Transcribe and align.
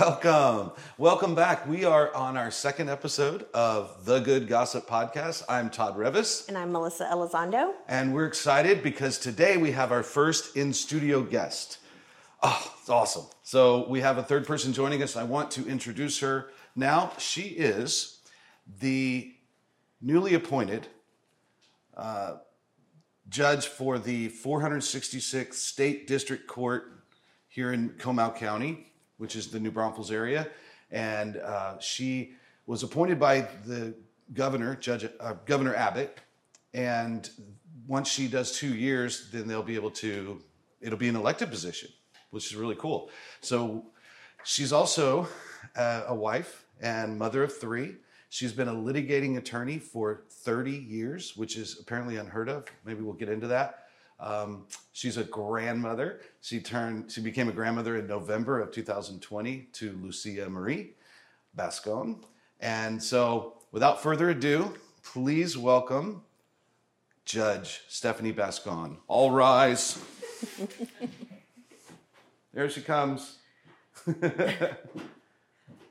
Welcome. 0.00 0.72
Welcome 0.96 1.34
back. 1.34 1.68
We 1.68 1.84
are 1.84 2.10
on 2.14 2.38
our 2.38 2.50
second 2.50 2.88
episode 2.88 3.44
of 3.52 4.06
the 4.06 4.20
Good 4.20 4.48
Gossip 4.48 4.88
Podcast. 4.88 5.42
I'm 5.46 5.68
Todd 5.68 5.94
Revis, 5.98 6.48
And 6.48 6.56
I'm 6.56 6.72
Melissa 6.72 7.04
Elizondo. 7.12 7.72
and 7.86 8.14
we're 8.14 8.24
excited 8.24 8.82
because 8.82 9.18
today 9.18 9.58
we 9.58 9.72
have 9.72 9.92
our 9.92 10.02
first 10.02 10.56
in 10.56 10.72
studio 10.72 11.20
guest. 11.22 11.80
Oh, 12.42 12.74
it's 12.80 12.88
awesome. 12.88 13.26
So 13.42 13.86
we 13.90 14.00
have 14.00 14.16
a 14.16 14.22
third 14.22 14.46
person 14.46 14.72
joining 14.72 15.02
us. 15.02 15.16
I 15.16 15.24
want 15.24 15.50
to 15.52 15.68
introduce 15.68 16.20
her 16.20 16.48
now. 16.74 17.12
She 17.18 17.42
is 17.42 18.20
the 18.80 19.34
newly 20.00 20.32
appointed 20.32 20.86
uh, 21.94 22.36
judge 23.28 23.66
for 23.66 23.98
the 23.98 24.30
466th 24.30 25.52
State 25.52 26.06
District 26.06 26.46
Court 26.46 27.04
here 27.48 27.70
in 27.70 27.90
Comal 27.90 28.34
County, 28.34 28.86
which 29.20 29.36
is 29.36 29.48
the 29.48 29.60
New 29.60 29.70
Braunfels 29.70 30.10
area. 30.10 30.48
And 30.90 31.36
uh, 31.36 31.78
she 31.78 32.32
was 32.66 32.82
appointed 32.82 33.20
by 33.20 33.46
the 33.66 33.94
governor, 34.32 34.76
Judge 34.76 35.06
uh, 35.20 35.34
Governor 35.44 35.74
Abbott. 35.74 36.18
And 36.72 37.28
once 37.86 38.08
she 38.08 38.28
does 38.28 38.56
two 38.56 38.74
years, 38.74 39.28
then 39.30 39.46
they'll 39.46 39.62
be 39.62 39.74
able 39.74 39.90
to. 39.90 40.40
It'll 40.80 40.98
be 40.98 41.08
an 41.08 41.16
elected 41.16 41.50
position, 41.50 41.90
which 42.30 42.46
is 42.46 42.56
really 42.56 42.76
cool. 42.76 43.10
So 43.42 43.84
she's 44.44 44.72
also 44.72 45.28
uh, 45.76 46.04
a 46.06 46.14
wife 46.14 46.64
and 46.80 47.18
mother 47.18 47.42
of 47.42 47.54
three. 47.54 47.96
She's 48.30 48.54
been 48.54 48.68
a 48.68 48.74
litigating 48.74 49.36
attorney 49.36 49.78
for 49.78 50.22
30 50.30 50.70
years, 50.70 51.36
which 51.36 51.58
is 51.58 51.78
apparently 51.78 52.16
unheard 52.16 52.48
of. 52.48 52.64
Maybe 52.86 53.02
we'll 53.02 53.12
get 53.12 53.28
into 53.28 53.48
that. 53.48 53.88
Um, 54.20 54.66
she's 54.92 55.16
a 55.16 55.24
grandmother. 55.24 56.20
She 56.40 56.60
turned, 56.60 57.10
she 57.10 57.20
became 57.20 57.48
a 57.48 57.52
grandmother 57.52 57.96
in 57.96 58.06
November 58.06 58.60
of 58.60 58.70
2020 58.70 59.68
to 59.72 59.98
Lucia 60.02 60.48
Marie 60.48 60.92
Bascon. 61.54 62.22
And 62.60 63.02
so, 63.02 63.54
without 63.72 64.02
further 64.02 64.30
ado, 64.30 64.74
please 65.02 65.56
welcome 65.56 66.22
Judge 67.24 67.80
Stephanie 67.88 68.32
Bascon. 68.32 68.98
All 69.08 69.30
rise. 69.30 69.98
there 72.52 72.68
she 72.68 72.82
comes. 72.82 73.38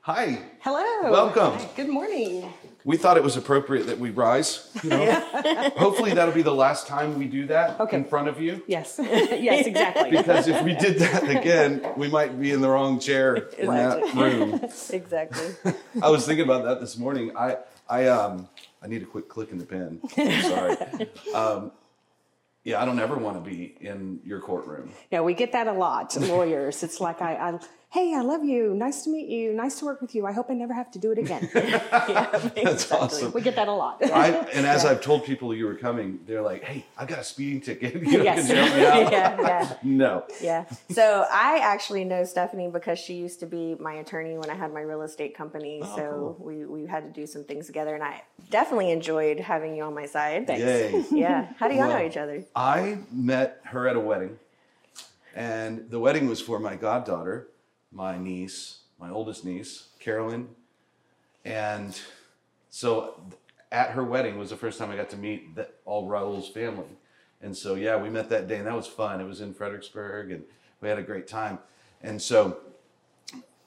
Hi. 0.02 0.38
Hello. 0.60 1.10
Welcome. 1.10 1.58
Good 1.76 1.88
morning. 1.88 2.52
We 2.84 2.96
thought 2.96 3.16
it 3.16 3.22
was 3.22 3.36
appropriate 3.36 3.86
that 3.86 3.98
we 3.98 4.10
rise. 4.10 4.70
You 4.82 4.90
know? 4.90 5.70
Hopefully, 5.76 6.14
that'll 6.14 6.34
be 6.34 6.42
the 6.42 6.54
last 6.54 6.86
time 6.86 7.18
we 7.18 7.26
do 7.26 7.46
that 7.48 7.78
Okay. 7.80 7.96
in 7.98 8.04
front 8.04 8.28
of 8.28 8.40
you. 8.40 8.62
Yes. 8.66 8.98
yes, 9.02 9.66
exactly. 9.66 10.10
Because 10.10 10.48
if 10.48 10.62
we 10.64 10.74
did 10.74 10.98
that 10.98 11.28
again, 11.28 11.84
we 11.96 12.08
might 12.08 12.40
be 12.40 12.52
in 12.52 12.60
the 12.60 12.68
wrong 12.70 12.98
chair 12.98 13.34
in 13.58 13.66
that 13.68 14.14
room. 14.14 14.60
Exactly. 14.92 15.74
I 16.02 16.08
was 16.10 16.26
thinking 16.26 16.44
about 16.44 16.64
that 16.64 16.80
this 16.80 16.96
morning. 16.96 17.36
I, 17.36 17.58
I, 17.88 18.06
um, 18.06 18.48
I 18.82 18.86
need 18.88 19.02
a 19.02 19.06
quick 19.06 19.28
click 19.28 19.50
in 19.52 19.58
the 19.58 19.66
pen. 19.66 20.00
Sorry. 20.42 20.76
Um, 21.34 21.72
yeah, 22.64 22.80
I 22.80 22.84
don't 22.84 22.98
ever 22.98 23.16
want 23.16 23.42
to 23.42 23.50
be 23.50 23.76
in 23.80 24.20
your 24.24 24.40
courtroom. 24.40 24.90
yeah, 25.10 25.20
we 25.20 25.34
get 25.34 25.52
that 25.52 25.66
a 25.66 25.72
lot, 25.72 26.14
lawyers. 26.16 26.82
It's 26.82 27.00
like 27.00 27.20
I, 27.22 27.34
I, 27.34 27.58
hey, 27.92 28.14
I 28.14 28.20
love 28.20 28.44
you. 28.44 28.72
Nice 28.74 29.02
to 29.04 29.10
meet 29.10 29.28
you. 29.28 29.52
Nice 29.52 29.80
to 29.80 29.84
work 29.84 30.00
with 30.00 30.14
you. 30.14 30.24
I 30.24 30.30
hope 30.32 30.46
I 30.48 30.54
never 30.54 30.72
have 30.72 30.90
to 30.92 30.98
do 31.00 31.10
it 31.10 31.18
again. 31.18 31.48
That's 31.52 32.90
awesome. 32.92 33.32
we 33.32 33.40
get 33.40 33.56
that 33.56 33.66
a 33.66 33.72
lot. 33.72 34.02
I, 34.04 34.28
and 34.54 34.64
as 34.64 34.84
I've 34.90 35.00
told 35.00 35.24
people 35.24 35.52
you 35.54 35.66
were 35.66 35.74
coming, 35.74 36.20
they're 36.26 36.40
like, 36.42 36.62
"Hey, 36.62 36.86
I've 36.96 37.08
got 37.08 37.18
a 37.18 37.24
speeding 37.24 37.60
ticket. 37.60 37.94
You 37.94 38.18
know, 38.18 38.24
Yes. 38.24 38.46
Can 38.46 38.56
you 38.56 38.62
help 38.62 38.74
me 38.76 38.86
out?" 38.86 39.12
yeah, 39.12 39.40
yeah, 39.40 39.76
No. 39.82 40.24
yeah. 40.40 40.64
So 40.90 41.26
I 41.30 41.58
actually 41.62 42.04
know 42.04 42.22
Stephanie 42.24 42.68
because 42.70 42.98
she 42.98 43.14
used 43.14 43.40
to 43.40 43.46
be 43.46 43.74
my 43.80 43.94
attorney 43.94 44.38
when 44.38 44.50
I 44.50 44.54
had 44.54 44.72
my 44.72 44.80
real 44.82 45.02
estate 45.02 45.36
company. 45.36 45.80
Oh, 45.82 45.96
so 45.96 46.36
we, 46.38 46.64
we 46.64 46.86
had 46.86 47.02
to 47.02 47.10
do 47.20 47.26
some 47.26 47.42
things 47.44 47.66
together, 47.66 47.94
and 47.94 48.04
I 48.04 48.22
definitely 48.50 48.92
enjoyed 48.92 49.40
having 49.40 49.74
you 49.76 49.82
on 49.82 49.94
my 49.94 50.06
side. 50.06 50.48
Yay. 50.48 51.04
Yeah. 51.10 51.48
How 51.58 51.66
do 51.68 51.74
y'all 51.74 51.88
know 51.88 52.04
each 52.06 52.16
other? 52.16 52.44
I 52.54 52.98
met 53.10 53.60
her 53.64 53.88
at 53.88 53.96
a 53.96 54.00
wedding, 54.00 54.38
and 55.34 55.90
the 55.90 55.98
wedding 55.98 56.28
was 56.28 56.40
for 56.40 56.58
my 56.58 56.76
goddaughter, 56.76 57.48
my 57.92 58.18
niece, 58.18 58.80
my 58.98 59.10
oldest 59.10 59.44
niece, 59.44 59.88
Carolyn. 59.98 60.48
And 61.44 61.98
so 62.68 63.20
at 63.72 63.90
her 63.90 64.04
wedding 64.04 64.38
was 64.38 64.50
the 64.50 64.56
first 64.56 64.78
time 64.78 64.90
I 64.90 64.96
got 64.96 65.10
to 65.10 65.16
meet 65.16 65.54
the, 65.54 65.68
all 65.84 66.06
Raul's 66.06 66.48
family. 66.48 66.86
And 67.42 67.56
so, 67.56 67.74
yeah, 67.74 67.96
we 67.96 68.10
met 68.10 68.28
that 68.30 68.48
day, 68.48 68.56
and 68.56 68.66
that 68.66 68.76
was 68.76 68.86
fun. 68.86 69.20
It 69.20 69.24
was 69.24 69.40
in 69.40 69.54
Fredericksburg, 69.54 70.30
and 70.30 70.44
we 70.80 70.88
had 70.88 70.98
a 70.98 71.02
great 71.02 71.26
time. 71.26 71.58
And 72.02 72.20
so 72.20 72.58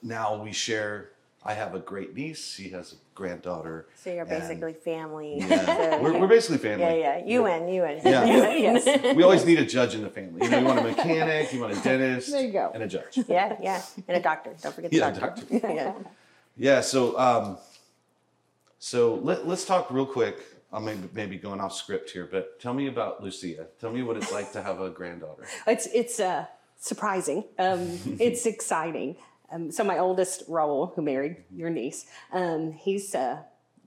now 0.02 0.40
we 0.40 0.52
share. 0.52 1.10
I 1.44 1.54
have 1.54 1.74
a 1.74 1.80
great 1.80 2.14
niece. 2.14 2.54
She 2.54 2.68
has 2.70 2.92
a 2.92 2.96
granddaughter. 3.14 3.86
So 4.02 4.10
you're 4.10 4.20
and- 4.22 4.28
basically 4.28 4.72
family. 4.74 5.38
Yeah, 5.38 5.64
So 5.96 6.02
we're, 6.02 6.12
you- 6.14 6.18
we're 6.20 6.26
basically 6.26 6.58
family. 6.58 6.84
yeah, 7.00 7.18
yeah. 7.18 7.24
You 7.24 7.42
win. 7.44 7.68
You 7.68 7.82
win. 7.82 8.00
Yeah. 8.04 8.24
yes. 8.54 9.14
We 9.16 9.22
always 9.22 9.44
need 9.44 9.58
a 9.58 9.66
judge 9.66 9.94
in 9.94 10.02
the 10.02 10.10
family. 10.10 10.44
You 10.44 10.50
know, 10.50 10.58
you 10.60 10.64
want 10.64 10.78
a 10.80 10.82
mechanic, 10.82 11.52
you 11.52 11.60
want 11.60 11.76
a 11.76 11.80
dentist, 11.82 12.30
There 12.32 12.42
you 12.42 12.52
go. 12.52 12.70
and 12.74 12.82
a 12.82 12.88
judge. 12.88 13.18
yeah, 13.28 13.56
yeah. 13.62 13.82
And 14.08 14.16
a 14.16 14.20
doctor. 14.20 14.54
Don't 14.60 14.74
forget 14.74 14.90
the 14.90 14.96
Yeah, 14.96 15.10
doctor. 15.10 15.42
doctor. 15.42 15.72
yeah. 15.74 15.92
Yeah. 16.56 16.80
So, 16.80 17.18
um, 17.18 17.58
so 18.78 19.14
let, 19.16 19.46
let's 19.46 19.64
talk 19.64 19.90
real 19.90 20.06
quick. 20.06 20.40
I'm 20.72 20.84
maybe, 20.84 21.08
maybe 21.12 21.36
going 21.38 21.60
off 21.60 21.72
script 21.72 22.10
here, 22.10 22.28
but 22.30 22.60
tell 22.60 22.74
me 22.74 22.88
about 22.88 23.22
Lucia. 23.22 23.66
Tell 23.80 23.92
me 23.92 24.02
what 24.02 24.16
it's 24.16 24.32
like 24.32 24.50
to 24.52 24.62
have 24.62 24.80
a 24.80 24.90
granddaughter. 24.90 25.46
It's 25.68 25.86
it's 25.86 26.18
uh, 26.18 26.46
surprising. 26.80 27.44
Um, 27.60 27.96
it's 28.18 28.44
exciting. 28.44 29.14
Um, 29.54 29.70
so 29.70 29.84
my 29.84 29.98
oldest, 29.98 30.48
Raul, 30.48 30.94
who 30.94 31.02
married 31.02 31.36
your 31.54 31.70
niece, 31.70 32.06
um, 32.32 32.72
he's 32.72 33.14
uh, 33.14 33.38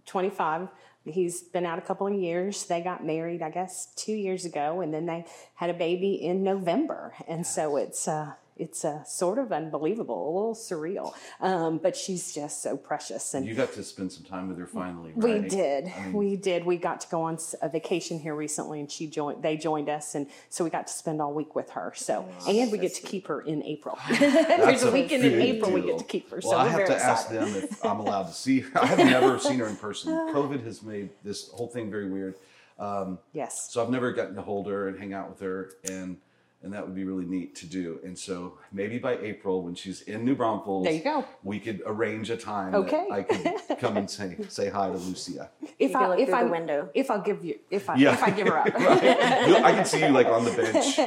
25. 0.06 0.70
He's 1.06 1.42
been 1.42 1.66
out 1.66 1.78
a 1.78 1.82
couple 1.82 2.08
of 2.08 2.14
years. 2.14 2.66
They 2.66 2.82
got 2.82 3.06
married, 3.06 3.42
I 3.42 3.50
guess, 3.50 3.94
two 3.96 4.14
years 4.14 4.46
ago, 4.46 4.82
and 4.82 4.94
then 4.94 5.06
they 5.06 5.26
had 5.56 5.70
a 5.70 5.74
baby 5.74 6.14
in 6.16 6.44
November. 6.44 7.14
And 7.28 7.46
so 7.46 7.78
it's 7.78 8.08
uh, 8.08 8.34
it's 8.59 8.84
uh, 8.85 9.03
sort 9.03 9.38
of 9.40 9.51
unbelievable, 9.51 10.29
a 10.29 10.34
little 10.34 10.56
surreal. 10.56 11.13
Um, 11.41 11.78
but 11.78 11.95
she's 11.95 12.34
just 12.34 12.62
so 12.62 12.78
precious, 12.78 13.34
and 13.34 13.45
You 13.45 13.56
got 13.56 13.73
to 13.73 13.84
spend 13.84 14.12
some 14.12 14.23
time 14.23 14.47
with 14.47 14.57
her 14.57 14.66
finally. 14.68 15.12
we 15.16 15.34
right? 15.40 15.50
did. 15.50 15.91
we 16.13 16.35
did. 16.35 16.66
We 16.66 16.78
got 16.78 17.01
to 17.01 17.07
go 17.09 17.22
on 17.23 17.38
a 17.62 17.69
vacation 17.69 18.19
here 18.19 18.35
recently, 18.35 18.79
and 18.79 18.91
she 18.91 19.07
joined. 19.07 19.44
They 19.44 19.57
joined 19.57 19.90
us, 19.90 20.16
and 20.16 20.28
so 20.50 20.63
we 20.63 20.69
got 20.69 20.88
to 20.88 20.94
spend 20.94 21.22
all 21.22 21.34
week 21.34 21.56
with 21.56 21.69
her. 21.72 21.94
So, 21.95 22.28
and 22.47 22.72
we 22.72 22.78
get 22.78 22.94
to 22.95 23.01
keep 23.01 23.28
her 23.28 23.41
in 23.41 23.63
April. 23.63 23.97
There's 24.19 24.84
a 24.84 24.91
weekend 24.91 25.24
in 25.24 25.34
big 25.34 25.56
April 25.56 25.72
we 25.72 25.81
get 25.81 26.00
to 26.00 26.06
keep 26.06 26.29
her. 26.31 26.39
Well, 26.44 26.51
so 26.51 26.57
I 26.57 26.63
we're 26.63 26.69
have 26.69 26.78
very 26.78 26.88
to 26.89 26.94
excited. 26.95 27.12
ask 27.12 27.29
them 27.53 27.63
if 27.63 27.85
I'm 27.85 28.00
allowed 28.00 28.24
to 28.28 28.34
see 28.34 28.59
her. 28.62 28.81
I 28.81 28.85
have 28.88 28.97
never 29.00 29.38
seen 29.47 29.59
her 29.59 29.68
in 29.68 29.75
person. 29.75 30.12
COVID 30.34 30.63
has 30.66 30.84
made 30.84 31.09
this 31.24 31.50
whole 31.50 31.68
thing 31.68 31.89
very 31.91 32.09
weird. 32.09 32.35
Um, 32.79 33.19
Yes. 33.34 33.69
So 33.72 33.81
I've 33.84 33.89
never 33.89 34.12
gotten 34.13 34.35
to 34.35 34.41
hold 34.41 34.68
her 34.68 34.88
and 34.88 35.00
hang 35.00 35.13
out 35.13 35.29
with 35.29 35.39
her, 35.39 35.72
and 35.89 36.18
and 36.63 36.73
that 36.73 36.85
would 36.85 36.95
be 36.95 37.03
really 37.03 37.25
neat 37.25 37.56
to 37.56 37.66
do. 37.68 38.00
And 38.03 38.18
so 38.18 38.57
maybe 38.72 38.97
by 38.97 39.18
April, 39.19 39.62
when 39.62 39.75
she's 39.75 40.01
in 40.01 40.25
New 40.25 40.35
Braunfels, 40.35 40.84
There 40.85 40.94
you 40.94 41.03
go. 41.03 41.23
we 41.44 41.59
could 41.59 41.81
arrange 41.85 42.29
a 42.29 42.38
time 42.38 42.73
Okay. 42.73 43.06
that 43.09 43.13
I 43.13 43.23
could 43.23 43.79
come 43.79 43.95
and 43.97 44.09
say 44.09 44.35
say 44.50 44.69
hi 44.69 44.88
to 44.90 44.97
Lucia. 44.97 45.50
If 45.79 45.91
can 45.91 46.12
I 46.12 46.18
if 46.18 46.34
I 46.34 46.44
window. 46.44 46.90
if 46.94 47.12
I'll 47.12 47.22
give 47.22 47.45
you 47.45 47.59
if 47.69 47.90
I 47.90 47.95
Yeah. 47.95 48.13
if 48.13 48.23
I 48.23 48.31
give 48.31 48.47
her 48.47 48.57
up. 48.57 48.68
You- 49.47 49.56
I 49.63 49.72
can 49.72 49.85
see 49.85 50.00
you 50.03 50.09
like 50.09 50.28
on 50.28 50.44
the 50.45 50.51
bench. 50.62 50.97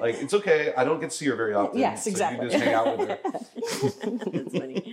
Like 0.00 0.16
it's 0.22 0.34
okay. 0.34 0.72
I 0.76 0.84
don't 0.84 1.00
get 1.00 1.10
to 1.10 1.16
see 1.16 1.26
her 1.26 1.36
very 1.36 1.54
often. 1.54 1.78
Yes, 1.78 2.04
so 2.04 2.10
exactly. 2.10 2.46
You 2.46 2.52
just 2.52 2.64
hang 2.64 2.74
out 2.74 2.98
with 2.98 3.08
her. 3.08 3.18
That's 3.22 4.58
funny. 4.58 4.87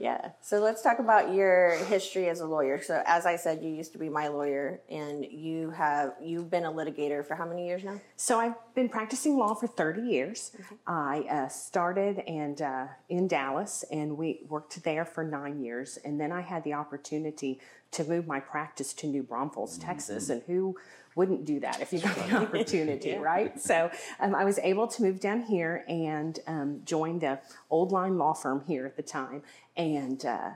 Yeah. 0.00 0.30
So 0.40 0.60
let's 0.60 0.80
talk 0.80 0.98
about 0.98 1.34
your 1.34 1.74
history 1.84 2.30
as 2.30 2.40
a 2.40 2.46
lawyer. 2.46 2.82
So 2.82 3.02
as 3.04 3.26
I 3.26 3.36
said, 3.36 3.62
you 3.62 3.68
used 3.68 3.92
to 3.92 3.98
be 3.98 4.08
my 4.08 4.28
lawyer, 4.28 4.80
and 4.88 5.26
you 5.30 5.70
have 5.72 6.14
you've 6.22 6.50
been 6.50 6.64
a 6.64 6.72
litigator 6.72 7.24
for 7.24 7.34
how 7.34 7.46
many 7.46 7.66
years 7.66 7.84
now? 7.84 8.00
So 8.16 8.40
I've 8.40 8.54
been 8.74 8.88
practicing 8.88 9.36
law 9.36 9.52
for 9.52 9.66
30 9.66 10.00
years. 10.00 10.52
I 10.86 11.26
uh, 11.30 11.48
started 11.48 12.20
and 12.20 12.62
uh, 12.62 12.86
in 13.10 13.28
Dallas, 13.28 13.84
and 13.92 14.16
we 14.16 14.40
worked 14.48 14.82
there 14.84 15.04
for 15.04 15.22
nine 15.22 15.60
years. 15.62 15.98
And 16.02 16.18
then 16.18 16.32
I 16.32 16.40
had 16.40 16.64
the 16.64 16.72
opportunity 16.72 17.60
to 17.90 18.04
move 18.04 18.26
my 18.26 18.40
practice 18.40 18.94
to 18.94 19.06
New 19.06 19.22
Braunfels, 19.22 19.76
Texas. 19.76 20.30
And 20.30 20.42
who 20.46 20.76
wouldn't 21.14 21.44
do 21.44 21.60
that 21.60 21.80
if 21.80 21.92
you 21.92 21.98
got 21.98 22.16
the 22.16 22.36
opportunity, 22.42 23.14
right? 23.16 23.60
So 23.60 23.90
um, 24.20 24.34
I 24.34 24.44
was 24.44 24.58
able 24.60 24.86
to 24.88 25.02
move 25.02 25.20
down 25.20 25.42
here 25.42 25.84
and 25.88 26.38
um, 26.46 26.80
join 26.84 27.18
the 27.18 27.40
Old 27.68 27.92
Line 27.92 28.16
Law 28.16 28.32
Firm 28.32 28.62
here 28.66 28.86
at 28.86 28.96
the 28.96 29.02
time. 29.02 29.42
And 29.80 30.24
uh, 30.26 30.50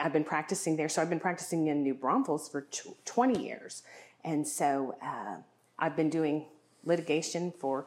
I've 0.00 0.12
been 0.12 0.22
practicing 0.24 0.76
there. 0.76 0.88
So 0.88 1.02
I've 1.02 1.10
been 1.10 1.18
practicing 1.20 1.66
in 1.66 1.82
New 1.82 1.94
Braunfels 1.94 2.48
for 2.48 2.62
tw- 2.62 3.04
20 3.04 3.42
years. 3.44 3.82
And 4.24 4.46
so 4.46 4.94
uh, 5.04 5.38
I've 5.80 5.96
been 5.96 6.10
doing 6.10 6.46
litigation 6.84 7.52
for 7.58 7.86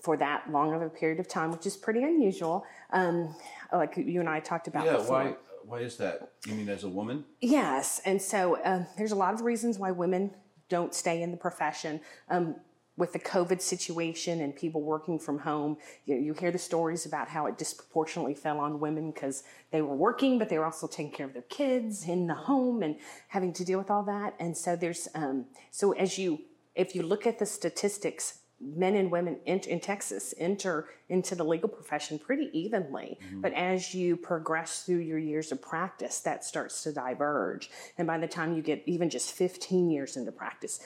for 0.00 0.16
that 0.18 0.50
long 0.50 0.74
of 0.74 0.82
a 0.82 0.88
period 0.90 1.18
of 1.18 1.26
time, 1.26 1.50
which 1.50 1.64
is 1.66 1.76
pretty 1.78 2.02
unusual. 2.02 2.64
Um, 2.92 3.34
like 3.72 3.96
you 3.96 4.20
and 4.20 4.28
I 4.28 4.38
talked 4.38 4.68
about 4.68 4.84
Yeah. 4.84 4.98
before. 4.98 5.24
Why? 5.24 5.34
Why 5.66 5.78
is 5.78 5.96
that? 5.96 6.30
You 6.46 6.54
mean 6.54 6.68
as 6.68 6.84
a 6.84 6.88
woman? 6.90 7.24
Yes, 7.40 8.02
and 8.04 8.20
so 8.20 8.58
um, 8.64 8.86
there's 8.98 9.12
a 9.12 9.16
lot 9.16 9.32
of 9.32 9.40
reasons 9.40 9.78
why 9.78 9.90
women 9.92 10.30
don't 10.68 10.94
stay 10.94 11.22
in 11.22 11.30
the 11.30 11.38
profession. 11.38 12.00
Um, 12.28 12.56
with 12.96 13.12
the 13.12 13.18
COVID 13.18 13.60
situation 13.60 14.40
and 14.40 14.54
people 14.54 14.82
working 14.82 15.18
from 15.18 15.38
home, 15.38 15.76
you, 16.06 16.16
you 16.16 16.34
hear 16.34 16.52
the 16.52 16.58
stories 16.58 17.06
about 17.06 17.28
how 17.28 17.46
it 17.46 17.58
disproportionately 17.58 18.34
fell 18.34 18.60
on 18.60 18.78
women 18.78 19.10
because 19.10 19.42
they 19.72 19.82
were 19.82 19.96
working, 19.96 20.38
but 20.38 20.48
they 20.48 20.58
were 20.58 20.64
also 20.64 20.86
taking 20.86 21.12
care 21.12 21.26
of 21.26 21.32
their 21.32 21.42
kids 21.42 22.08
in 22.08 22.26
the 22.26 22.34
home 22.34 22.82
and 22.82 22.96
having 23.28 23.52
to 23.52 23.64
deal 23.64 23.78
with 23.78 23.90
all 23.90 24.04
that. 24.04 24.34
And 24.38 24.56
so 24.56 24.76
there's, 24.76 25.08
um, 25.14 25.46
so 25.70 25.92
as 25.92 26.18
you, 26.18 26.40
if 26.74 26.94
you 26.94 27.02
look 27.02 27.26
at 27.26 27.38
the 27.38 27.46
statistics, 27.46 28.38
men 28.60 28.94
and 28.94 29.10
women 29.10 29.38
in, 29.46 29.58
in 29.60 29.80
Texas 29.80 30.32
enter 30.38 30.88
into 31.08 31.34
the 31.34 31.44
legal 31.44 31.68
profession 31.68 32.18
pretty 32.18 32.50
evenly. 32.58 33.18
But 33.34 33.52
as 33.52 33.94
you 33.94 34.16
progress 34.16 34.84
through 34.84 34.98
your 34.98 35.18
years 35.18 35.52
of 35.52 35.60
practice, 35.60 36.20
that 36.20 36.44
starts 36.44 36.82
to 36.84 36.92
diverge. 36.92 37.70
And 37.98 38.06
by 38.06 38.18
the 38.18 38.28
time 38.28 38.56
you 38.56 38.62
get 38.62 38.82
even 38.86 39.10
just 39.10 39.32
15 39.32 39.90
years 39.90 40.16
into 40.16 40.32
practice, 40.32 40.80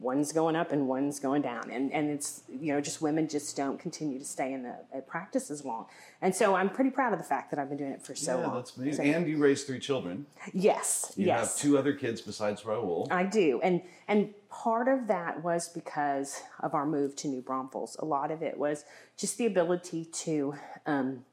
one's 0.00 0.32
going 0.32 0.56
up 0.56 0.72
and 0.72 0.88
one's 0.88 1.20
going 1.20 1.42
down 1.42 1.70
and, 1.70 1.92
and 1.92 2.08
it's 2.10 2.42
you 2.48 2.72
know 2.72 2.80
just 2.80 3.02
women 3.02 3.28
just 3.28 3.54
don't 3.56 3.78
continue 3.78 4.18
to 4.18 4.24
stay 4.24 4.52
in 4.54 4.62
the 4.62 4.74
uh, 4.96 5.00
practice 5.06 5.50
as 5.50 5.62
long 5.64 5.84
and 6.22 6.34
so 6.34 6.54
i'm 6.54 6.70
pretty 6.70 6.88
proud 6.90 7.12
of 7.12 7.18
the 7.18 7.24
fact 7.24 7.50
that 7.50 7.60
i've 7.60 7.68
been 7.68 7.76
doing 7.76 7.92
it 7.92 8.02
for 8.02 8.14
so 8.14 8.38
yeah, 8.40 8.46
long 8.46 8.54
that's 8.56 8.76
amazing. 8.78 9.12
So- 9.12 9.18
And 9.18 9.28
you 9.28 9.36
raised 9.36 9.66
three 9.66 9.78
children. 9.78 10.24
yes 10.54 11.12
You 11.16 11.26
yes 11.26 11.40
have 11.40 11.56
two 11.62 11.76
other 11.78 11.92
kids 11.92 12.22
besides 12.22 12.62
Raul. 12.62 13.06
I 13.12 13.24
do, 13.24 13.60
and 13.62 13.82
and 14.08 14.32
part 14.48 14.88
of 14.88 15.06
that 15.08 15.44
was 15.44 15.68
because 15.68 16.42
of 16.60 16.74
our 16.74 16.86
move 16.86 17.14
to 17.16 17.28
New 17.28 17.42
Braunfels. 17.42 17.96
A 18.00 18.04
lot 18.04 18.30
of 18.30 18.42
it 18.42 18.56
was 18.58 18.84
just 19.16 19.36
the 19.38 19.46
ability 19.46 20.06
to 20.06 20.54
um, 20.86 21.24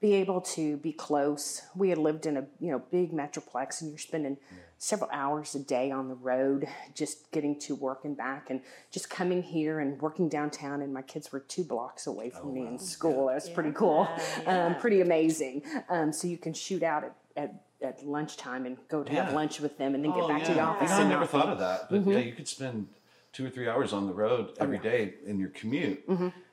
be 0.00 0.14
able 0.14 0.40
to 0.42 0.76
be 0.78 0.92
close. 0.92 1.62
We 1.74 1.88
had 1.90 1.98
lived 1.98 2.26
in 2.26 2.36
a 2.36 2.44
you 2.60 2.70
know 2.72 2.82
big 2.90 3.12
metroplex, 3.12 3.80
and 3.80 3.90
you're 3.90 3.98
spending 3.98 4.36
several 4.78 5.10
hours 5.12 5.54
a 5.54 5.58
day 5.58 5.90
on 5.90 6.08
the 6.08 6.14
road, 6.14 6.68
just 6.94 7.30
getting 7.30 7.58
to 7.60 7.74
work 7.74 8.04
and 8.04 8.16
back, 8.16 8.50
and 8.50 8.60
just 8.90 9.08
coming 9.10 9.42
here 9.42 9.80
and 9.80 10.00
working 10.00 10.28
downtown. 10.28 10.82
And 10.82 10.92
my 10.92 11.02
kids 11.02 11.32
were 11.32 11.40
two 11.40 11.64
blocks 11.64 12.06
away 12.06 12.30
from 12.30 12.52
me 12.54 12.66
in 12.66 12.78
school. 12.78 13.26
That 13.26 13.34
was 13.36 13.48
pretty 13.48 13.72
cool, 13.72 14.08
um, 14.46 14.76
pretty 14.76 15.00
amazing. 15.00 15.62
Um, 15.88 16.12
so 16.12 16.28
you 16.28 16.38
can 16.38 16.52
shoot 16.54 16.82
out 16.82 17.04
at. 17.04 17.14
at 17.36 17.62
at 17.82 18.02
lunchtime 18.06 18.64
and 18.64 18.78
go 18.88 19.04
to 19.04 19.12
have 19.12 19.34
lunch 19.34 19.60
with 19.60 19.76
them 19.76 19.94
and 19.94 20.02
then 20.02 20.10
get 20.10 20.22
Oh, 20.22 20.28
back 20.28 20.42
to 20.44 20.54
the 20.54 20.60
office 20.60 20.90
You 20.90 20.96
know, 20.96 21.04
I 21.04 21.08
never 21.10 21.26
thought 21.26 21.50
of 21.50 21.58
that, 21.58 21.90
but 21.90 22.06
yeah, 22.06 22.20
you 22.20 22.32
could 22.32 22.48
spend 22.48 22.88
two 23.34 23.44
or 23.44 23.50
three 23.50 23.68
hours 23.68 23.92
on 23.92 24.06
the 24.06 24.14
road 24.14 24.56
every 24.58 24.78
day 24.78 25.12
in 25.26 25.38
your 25.38 25.50
commute. 25.50 26.02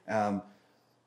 Um, 0.10 0.42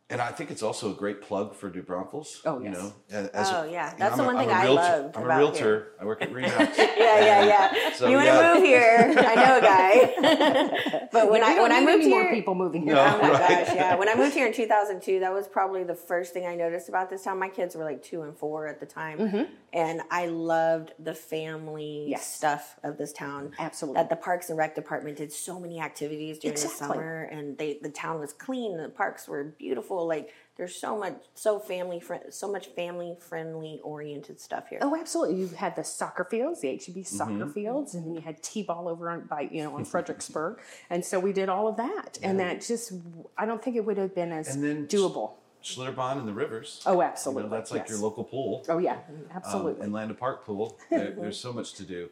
and 0.08 0.20
I 0.20 0.29
think 0.31 0.50
it's 0.53 0.62
also 0.62 0.93
a 0.93 0.94
great 0.94 1.20
plug 1.20 1.55
for 1.55 1.69
New 1.69 1.82
Braunfels. 1.82 2.41
Oh, 2.44 2.61
you 2.61 2.70
know, 2.70 2.93
as 3.11 3.50
Oh, 3.50 3.62
a- 3.62 3.70
yeah. 3.73 3.93
you 3.93 3.99
know, 3.99 3.99
That's 3.99 4.12
I'm 4.12 4.19
the 4.19 4.23
a- 4.23 4.26
one 4.26 4.37
I'm 4.37 4.43
thing 4.43 4.50
a 4.50 4.58
I 4.58 4.62
realtor. 4.64 4.82
loved 5.03 5.17
I'm 5.17 5.23
a 5.23 5.26
realtor. 5.26 5.58
here. 5.64 5.87
I 6.00 6.05
work 6.05 6.23
at 6.23 6.32
Remax. 6.32 6.76
Yeah, 6.79 7.20
yeah, 7.20 7.44
yeah. 7.44 7.93
So, 7.94 8.08
you 8.08 8.17
want 8.17 8.29
to 8.29 8.32
yeah. 8.35 8.55
move 8.55 8.62
here? 8.62 9.14
I 9.19 9.35
know 9.35 9.58
a 9.58 9.61
guy. 9.61 11.08
but 11.12 11.31
when 11.31 11.43
I 11.43 11.61
when 11.61 11.73
I 11.73 11.85
moved 11.85 12.05
here, 12.05 12.23
more 12.23 12.32
people 12.32 12.55
moving 12.55 12.82
here. 12.82 12.94
No. 12.94 13.03
Oh 13.05 13.23
my 13.23 13.31
Right. 13.31 13.67
gosh, 13.67 13.75
yeah. 13.75 13.97
When 13.97 14.08
I 14.08 14.14
moved 14.14 14.35
here 14.35 14.47
in 14.47 14.53
2002, 14.53 15.20
that 15.20 15.32
was 15.32 15.49
probably 15.49 15.82
the 15.85 15.94
first 15.94 16.32
thing 16.32 16.47
I 16.47 16.55
noticed 16.55 16.88
about 16.88 17.11
this 17.11 17.25
town. 17.25 17.38
My 17.38 17.49
kids 17.49 17.75
were 17.75 17.85
like 17.85 18.02
two 18.02 18.23
and 18.23 18.37
four 18.37 18.67
at 18.69 18.79
the 18.81 18.87
time. 18.87 19.49
And 19.73 20.02
I 20.11 20.26
loved 20.26 20.93
the 20.99 21.14
family 21.14 21.67
Mm-hmm. 21.76 22.11
Yes. 22.12 22.35
stuff 22.35 22.76
of 22.82 22.97
this 22.97 23.12
town. 23.12 23.52
Absolutely. 23.59 24.00
That 24.00 24.09
the 24.09 24.17
Parks 24.17 24.49
and 24.50 24.59
Rec 24.59 24.75
Department 24.75 25.17
did 25.19 25.32
so 25.32 25.59
many 25.61 25.81
activities 25.81 26.38
during 26.38 26.52
Exactly. 26.52 26.87
the 26.88 26.94
summer 26.94 27.23
and 27.31 27.59
they 27.59 27.79
the 27.82 27.88
town 27.91 28.20
was 28.20 28.32
clean, 28.32 28.76
the 28.76 28.88
parks 28.88 29.26
were 29.29 29.44
beautiful. 29.59 29.95
Like 30.04 30.32
there's 30.56 30.75
so 30.75 30.98
much 30.98 31.14
so 31.34 31.58
family 31.58 32.00
friend 32.00 32.25
so 32.31 32.50
much 32.50 32.66
family 32.69 33.16
friendly 33.20 33.81
oriented 33.84 34.40
stuff 34.40 34.69
here. 34.69 34.78
Oh, 34.82 34.96
absolutely. 34.98 35.37
You 35.37 35.48
had 35.48 35.76
the 35.76 35.84
soccer 35.84 36.25
fields, 36.25 36.60
the 36.62 36.70
HEB 36.84 37.06
soccer 37.06 37.32
Mm-hmm. 37.32 37.50
fields, 37.52 37.94
and 37.94 38.04
then 38.06 38.14
you 38.14 38.20
had 38.20 38.43
t-ball 38.43 38.88
over 38.88 39.08
on 39.10 39.22
by 39.26 39.48
you 39.52 39.62
know 39.62 39.76
on 39.76 39.84
Fredericksburg, 39.93 40.58
and 40.90 41.04
so 41.04 41.20
we 41.20 41.32
did 41.32 41.48
all 41.48 41.69
of 41.69 41.76
that, 41.76 42.19
and 42.22 42.40
that 42.40 42.60
just 42.60 42.93
I 43.38 43.46
don't 43.46 43.62
think 43.62 43.76
it 43.76 43.84
would 43.84 43.96
have 43.98 44.14
been 44.14 44.32
as 44.32 44.54
And 44.54 44.64
then- 44.64 44.87
doable. 44.87 45.32
Schlitterbahn 45.64 46.19
and 46.19 46.28
the 46.28 46.32
rivers. 46.32 46.81
Oh, 46.87 46.92
You 46.92 46.96
know, 46.99 47.02
absolutely. 47.02 47.50
that's 47.50 47.72
like 47.72 47.81
yes. 47.82 47.90
your 47.90 47.99
local 47.99 48.22
pool. 48.22 48.64
Oh 48.69 48.78
yeah, 48.78 48.99
um, 49.08 49.25
absolutely. 49.34 49.82
and 49.82 49.92
Landa 49.92 50.14
Park 50.14 50.44
pool. 50.46 50.78
There, 50.90 51.10
there's 51.10 51.40
so 51.40 51.52
much 51.52 51.72
to 51.75 51.82
do. 51.82 52.08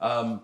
Um, 0.00 0.42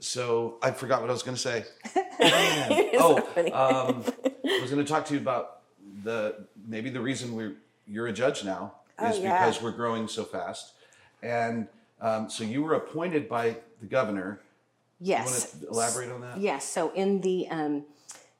so 0.00 0.58
I 0.62 0.72
forgot 0.72 1.00
what 1.00 1.10
I 1.10 1.12
was 1.12 1.22
going 1.22 1.36
to 1.36 1.40
say. 1.40 1.64
Man. 1.94 2.90
oh, 2.94 3.18
um, 3.52 4.04
I 4.44 4.60
was 4.60 4.70
going 4.70 4.84
to 4.84 4.90
talk 4.92 5.04
to 5.06 5.14
you 5.14 5.20
about 5.20 5.60
the 6.04 6.46
maybe 6.66 6.90
the 6.90 7.00
reason 7.00 7.34
we 7.34 7.54
you're 7.86 8.06
a 8.06 8.12
judge 8.12 8.44
now 8.44 8.74
is 9.02 9.16
Oh, 9.16 9.22
yeah. 9.22 9.38
because 9.46 9.62
we're 9.62 9.72
growing 9.72 10.06
so 10.08 10.24
fast, 10.24 10.72
and 11.22 11.68
um, 12.00 12.28
so 12.30 12.44
you 12.44 12.62
were 12.62 12.74
appointed 12.74 13.28
by 13.28 13.56
the 13.80 13.86
governor. 13.86 14.40
Yes. 15.00 15.26
You 15.60 15.66
want 15.66 15.72
to 15.72 15.80
elaborate 15.80 16.10
on 16.12 16.20
that? 16.20 16.38
Yes. 16.38 16.64
So 16.68 16.92
in 16.94 17.20
the 17.22 17.48
um, 17.50 17.84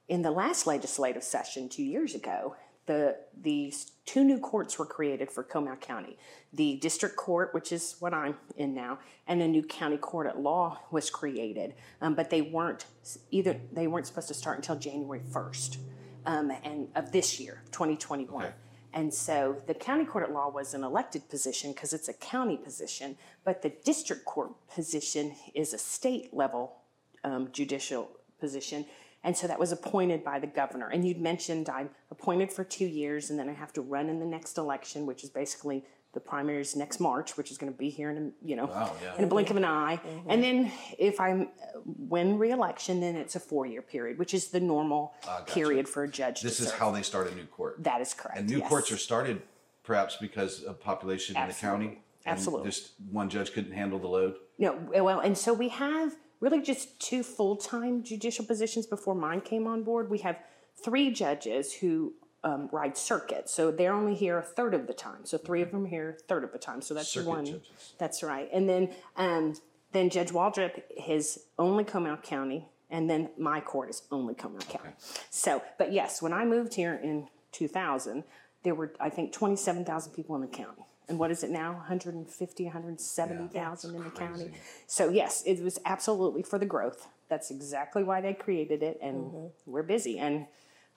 in 0.09 0.23
the 0.23 0.31
last 0.31 0.67
legislative 0.67 1.25
session 1.25 1.69
two 1.69 1.83
years 1.83 2.15
ago, 2.15 2.55
the 2.87 3.17
the 3.41 3.75
two 4.05 4.23
new 4.25 4.39
courts 4.39 4.79
were 4.79 4.87
created 4.87 5.31
for 5.33 5.43
Comal 5.43 5.81
County: 5.81 6.17
the 6.53 6.77
district 6.77 7.17
court, 7.17 7.53
which 7.55 7.73
is 7.73 7.97
what 7.99 8.15
I'm 8.15 8.37
in 8.57 8.75
now, 8.75 8.99
and 9.27 9.43
a 9.43 9.49
new 9.49 9.63
county 9.65 9.97
court 9.97 10.27
at 10.29 10.39
law 10.39 10.79
was 10.93 11.11
created. 11.11 11.75
Um, 12.01 12.15
but 12.15 12.31
they 12.31 12.43
weren't 12.43 12.87
either. 13.33 13.61
They 13.73 13.87
weren't 13.89 14.07
supposed 14.07 14.29
to 14.29 14.35
start 14.35 14.57
until 14.59 14.77
January 14.77 15.23
first, 15.33 15.79
um, 16.27 16.53
and 16.65 16.89
of 16.95 17.13
this 17.13 17.41
year, 17.41 17.63
2021. 17.73 18.45
Okay. 18.45 18.55
And 18.95 19.13
so 19.13 19.57
the 19.67 19.75
county 19.75 20.05
court 20.05 20.25
at 20.25 20.33
law 20.33 20.51
was 20.51 20.75
an 20.75 20.85
elected 20.85 21.29
position 21.29 21.73
because 21.73 21.93
it's 21.93 22.09
a 22.09 22.13
county 22.13 22.57
position, 22.57 23.17
but 23.45 23.63
the 23.63 23.71
district 23.85 24.25
court 24.25 24.51
position 24.75 25.35
is 25.55 25.73
a 25.73 25.79
state 25.79 26.35
level 26.35 26.77
um, 27.25 27.49
judicial 27.53 28.11
position. 28.39 28.85
And 29.25 29.37
so 29.37 29.47
that 29.47 29.59
was 29.59 29.73
appointed 29.73 30.25
by 30.25 30.39
the 30.41 30.47
governor. 30.47 30.89
And 30.89 31.07
you'd 31.07 31.21
mentioned 31.21 31.71
I'm 31.71 31.91
appointed 32.11 32.53
for 32.53 32.65
two 32.65 32.87
years 32.87 33.31
and 33.31 33.39
then 33.39 33.49
I 33.49 33.53
have 33.53 33.73
to 33.75 33.81
run 33.81 34.09
in 34.09 34.19
the 34.19 34.27
next 34.27 34.59
election, 34.59 35.07
which 35.07 35.25
is 35.25 35.31
basically 35.31 35.85
the 36.13 36.21
primaries 36.21 36.77
next 36.77 37.01
March, 37.01 37.37
which 37.37 37.51
is 37.51 37.57
going 37.57 37.73
to 37.73 37.79
be 37.79 37.89
here 37.89 38.11
in 38.11 38.19
a, 38.19 38.47
you 38.47 38.55
know, 38.55 38.67
Wow, 38.67 38.95
yeah. 39.03 39.17
in 39.17 39.25
a 39.25 39.27
blink 39.27 39.49
of 39.51 39.57
an 39.57 39.65
eye. 39.65 39.97
Mm-hmm. 39.97 40.31
And 40.31 40.45
then 40.45 40.73
if 40.99 41.21
I 41.21 41.49
win 41.85 42.39
re-election, 42.39 43.01
then 43.01 43.17
it's 43.17 43.35
a 43.35 43.41
four-year 43.41 43.83
period, 43.83 44.19
which 44.19 44.35
is 44.35 44.49
the 44.49 44.61
normal 44.61 45.15
ah, 45.27 45.39
gotcha. 45.39 45.55
period 45.55 45.89
for 45.89 46.05
a 46.05 46.09
judge 46.09 46.43
This 46.43 46.59
to 46.59 46.65
is 46.65 46.69
serve. 46.69 46.79
how 46.79 46.91
they 46.91 47.03
start 47.03 47.33
a 47.33 47.35
new 47.35 47.47
court. 47.47 47.83
that 47.83 48.01
is 48.01 48.13
correct. 48.13 48.39
and 48.39 48.51
new 48.51 48.59
yes. 48.59 48.69
courts 48.69 48.93
are 48.93 48.99
started 48.99 49.41
perhaps 49.85 50.17
because 50.21 50.63
of 50.63 50.81
population 50.81 51.37
in 51.37 51.49
the 51.49 51.55
county. 51.55 51.99
Absolutely. 52.27 52.69
Just 52.69 52.93
one 53.11 53.29
judge 53.29 53.53
couldn't 53.53 53.73
handle 53.73 53.99
the 53.99 54.07
load. 54.07 54.37
No, 54.59 54.79
well, 54.95 55.21
and 55.21 55.37
so 55.37 55.53
we 55.53 55.69
have 55.71 56.15
really 56.41 56.61
just 56.61 57.01
two 57.01 57.23
full 57.23 57.57
time 57.57 58.05
judicial 58.05 58.45
positions 58.45 58.87
before 58.87 59.15
mine 59.15 59.41
came 59.41 59.67
on 59.67 59.83
board. 59.83 60.09
We 60.11 60.19
have 60.19 60.39
three 60.85 61.11
judges 61.11 61.73
who 61.73 62.15
um, 62.45 62.69
ride 62.73 62.97
circuit, 62.97 63.49
so 63.49 63.71
they're 63.71 63.93
only 63.93 64.15
here 64.15 64.39
a 64.39 64.43
third 64.43 64.75
of 64.75 64.87
the 64.87 64.93
time. 64.95 65.25
So 65.25 65.39
three 65.39 65.63
of 65.63 65.71
them 65.71 65.87
here 65.87 66.17
a 66.19 66.23
third 66.25 66.45
of 66.45 66.53
the 66.53 66.59
time. 66.59 66.83
So 66.83 66.95
that's 66.95 67.09
Circuit 67.09 67.29
one. 67.29 67.45
judges. 67.47 67.95
That's 67.99 68.23
right. 68.23 68.49
And 68.53 68.69
then 68.69 68.91
um, 69.17 69.55
then 69.93 70.11
Judge 70.11 70.31
Waldrip 70.31 70.83
is 71.07 71.45
only 71.59 71.85
Comal 71.85 72.21
County, 72.23 72.69
and 72.91 73.09
then 73.09 73.31
my 73.39 73.61
court 73.61 73.91
is 73.91 74.03
only 74.11 74.35
Comal 74.35 74.67
County. 74.69 74.91
So, 75.31 75.63
but 75.79 75.93
yes, 75.93 76.21
when 76.21 76.33
I 76.33 76.45
moved 76.45 76.75
here 76.75 76.95
in 77.03 77.29
2000, 77.53 78.25
there 78.65 78.75
were 78.75 78.93
I 79.01 79.09
think 79.11 79.33
27,000 79.33 80.13
people 80.13 80.35
in 80.35 80.41
the 80.41 80.47
county. 80.49 80.87
And 81.09 81.19
what 81.19 81.31
is 81.31 81.43
it 81.43 81.51
now? 81.51 81.73
150, 81.73 82.65
170,000 82.65 83.95
in 83.95 84.05
the 84.05 84.11
county. 84.11 84.51
So 84.87 85.11
yes, 85.11 85.43
it 85.45 85.63
was 85.63 85.79
absolutely 85.85 86.43
for 86.43 86.59
the 86.59 86.65
growth. 86.67 87.09
That's 87.29 87.51
exactly 87.51 88.03
why 88.03 88.21
they 88.21 88.35
created 88.35 88.83
it, 88.83 88.99
and 89.03 89.51
we're 89.67 89.83
busy. 89.83 90.19
And 90.19 90.47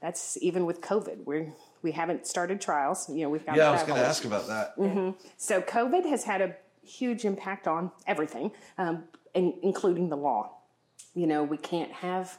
that's 0.01 0.37
even 0.41 0.65
with 0.65 0.81
COVID. 0.81 1.25
We're 1.25 1.53
we 1.81 1.91
haven't 1.91 2.27
started 2.27 2.59
trials. 2.61 3.09
You 3.09 3.23
know, 3.23 3.29
we've 3.29 3.45
got 3.45 3.55
Yeah, 3.55 3.69
I 3.69 3.71
was 3.71 3.83
going 3.83 3.99
to 3.99 4.05
ask 4.05 4.25
about 4.25 4.47
that. 4.47 4.73
So 5.37 5.61
COVID 5.61 6.05
has 6.09 6.23
had 6.23 6.41
a 6.41 6.55
huge 6.83 7.25
impact 7.25 7.67
on 7.67 7.91
everything, 8.07 8.51
um, 8.77 9.05
in, 9.33 9.53
including 9.61 10.09
the 10.09 10.17
law. 10.17 10.51
You 11.13 11.27
know, 11.27 11.43
we 11.43 11.57
can't 11.57 11.91
have 11.91 12.37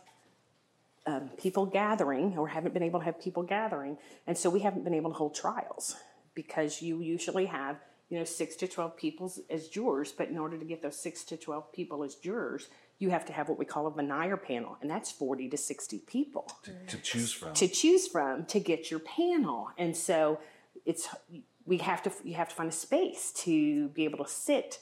um, 1.06 1.30
people 1.38 1.66
gathering, 1.66 2.36
or 2.36 2.48
haven't 2.48 2.74
been 2.74 2.82
able 2.82 3.00
to 3.00 3.04
have 3.04 3.20
people 3.20 3.42
gathering, 3.44 3.96
and 4.26 4.36
so 4.36 4.50
we 4.50 4.60
haven't 4.60 4.84
been 4.84 4.94
able 4.94 5.10
to 5.10 5.16
hold 5.16 5.34
trials 5.34 5.96
because 6.34 6.82
you 6.82 7.00
usually 7.00 7.46
have 7.46 7.76
you 8.08 8.18
know 8.18 8.24
six 8.24 8.56
to 8.56 8.66
twelve 8.66 8.96
people 8.96 9.32
as 9.48 9.68
jurors, 9.68 10.12
but 10.12 10.28
in 10.28 10.38
order 10.38 10.58
to 10.58 10.64
get 10.64 10.82
those 10.82 10.98
six 10.98 11.22
to 11.24 11.36
twelve 11.36 11.72
people 11.72 12.02
as 12.02 12.16
jurors, 12.16 12.68
you 12.98 13.10
have 13.10 13.24
to 13.26 13.32
have 13.32 13.48
what 13.48 13.58
we 13.58 13.64
call 13.64 13.86
a 13.86 13.90
venire 13.90 14.40
panel, 14.42 14.78
and 14.80 14.90
that's 14.90 15.10
forty 15.12 15.48
to 15.48 15.56
sixty 15.56 15.98
people. 15.98 16.50
To 16.88 16.98
choose 16.98 17.32
from. 17.32 17.52
to 17.54 17.68
choose 17.68 18.06
from 18.08 18.44
to 18.46 18.60
get 18.60 18.90
your 18.90 19.00
panel. 19.00 19.68
And 19.78 19.96
so 19.96 20.40
it's 20.84 21.08
we 21.66 21.78
have 21.78 22.02
to 22.04 22.12
you 22.24 22.34
have 22.34 22.48
to 22.48 22.54
find 22.54 22.68
a 22.68 22.72
space 22.72 23.32
to 23.44 23.88
be 23.88 24.04
able 24.04 24.24
to 24.24 24.30
sit 24.30 24.78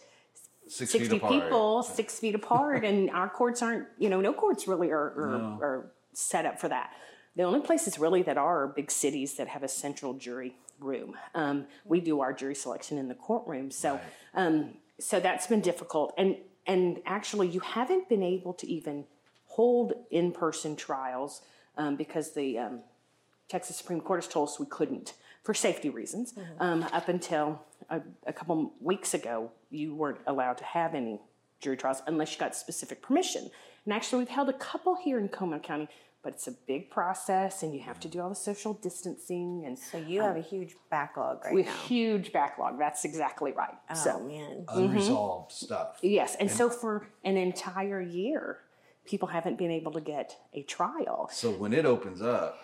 Six 0.67 0.93
60 0.93 1.09
feet 1.11 1.17
apart. 1.19 1.43
people 1.43 1.83
six 1.83 2.19
feet 2.19 2.35
apart 2.35 2.87
and 2.87 3.11
our 3.11 3.29
courts 3.29 3.61
aren't 3.61 3.87
you 3.99 4.09
know 4.09 4.23
no 4.23 4.33
courts 4.33 4.67
really 4.67 4.91
are, 4.91 5.13
are, 5.15 5.39
No. 5.39 5.59
are 5.61 5.91
set 6.15 6.47
up 6.47 6.59
for 6.59 6.69
that. 6.71 6.91
The 7.37 7.43
only 7.43 7.61
places 7.61 7.99
really 7.99 8.23
that 8.23 8.39
are 8.39 8.63
are 8.63 8.69
big 8.69 8.91
cities 8.91 9.35
that 9.35 9.49
have 9.49 9.63
a 9.63 9.69
central 9.69 10.15
jury 10.15 10.57
room. 10.81 11.17
Um, 11.35 11.67
we 11.85 12.01
do 12.01 12.21
our 12.21 12.33
jury 12.33 12.55
selection 12.55 12.97
in 12.97 13.09
the 13.09 13.15
courtroom. 13.15 13.71
So 13.71 14.01
um, 14.35 14.75
so 14.99 15.21
that's 15.21 15.47
been 15.47 15.61
difficult. 15.61 16.15
And 16.17 16.37
and 16.67 17.01
actually 17.07 17.49
you 17.49 17.61
haven't 17.61 18.09
been 18.09 18.23
able 18.23 18.55
to 18.55 18.67
even 18.67 19.05
hold 19.47 19.93
in-person 20.11 20.77
trials 20.77 21.43
um, 21.77 21.97
because 21.97 22.33
the 22.33 22.59
um, 22.59 22.81
Texas 23.49 23.77
Supreme 23.77 24.01
Court 24.01 24.25
has 24.25 24.33
told 24.33 24.49
us 24.49 24.59
we 24.59 24.67
couldn't 24.67 25.15
for 25.43 25.55
safety 25.55 25.91
reasons. 25.91 26.35
Um, 26.59 26.83
up 26.93 27.09
until 27.09 27.61
a, 27.91 28.01
a 28.27 28.33
couple 28.33 28.73
weeks 28.81 29.15
ago, 29.15 29.51
you 29.71 29.95
weren't 29.95 30.19
allowed 30.27 30.59
to 30.59 30.65
have 30.65 30.95
any 30.95 31.21
jury 31.61 31.77
trials 31.77 32.03
unless 32.07 32.33
you 32.33 32.39
got 32.39 32.57
specific 32.57 33.03
permission. 33.03 33.51
And 33.85 33.93
actually, 33.93 34.21
we've 34.21 34.29
held 34.29 34.49
a 34.49 34.55
couple 34.55 34.97
here 34.97 35.19
in 35.19 35.29
Comal 35.29 35.63
County, 35.63 35.89
but 36.25 36.33
it's 36.33 36.49
a 36.49 36.53
big 36.67 36.91
process, 36.91 37.63
and 37.63 37.75
you 37.75 37.81
have 37.81 38.01
to 38.01 38.09
do 38.09 38.21
all 38.21 38.31
the 38.31 38.35
social 38.35 38.73
distancing 38.73 39.63
and 39.67 39.79
So 39.79 39.99
you 39.99 40.23
have 40.23 40.37
a 40.37 40.39
um, 40.39 40.45
huge 40.45 40.75
backlog 40.91 41.45
right 41.45 41.55
with 41.55 41.67
now. 41.67 41.77
huge 41.87 42.33
backlog. 42.33 42.79
That's 42.79 43.05
exactly 43.05 43.53
right. 43.53 43.75
Oh 43.91 43.95
so 43.95 44.21
man. 44.21 44.65
Unresolved 44.69 45.53
mm-hmm. 45.53 45.67
stuff. 45.67 45.99
yes, 46.03 46.35
and 46.41 46.51
so 46.51 46.71
for 46.71 47.07
an 47.25 47.37
entire 47.37 48.01
year, 48.01 48.61
people 49.05 49.29
haven't 49.29 49.59
been 49.59 49.71
able 49.71 49.93
to 49.93 50.01
get 50.01 50.37
a 50.55 50.63
trial. 50.63 51.29
So 51.31 51.51
when 51.51 51.75
it 51.75 51.85
opens 51.85 52.23
up, 52.23 52.59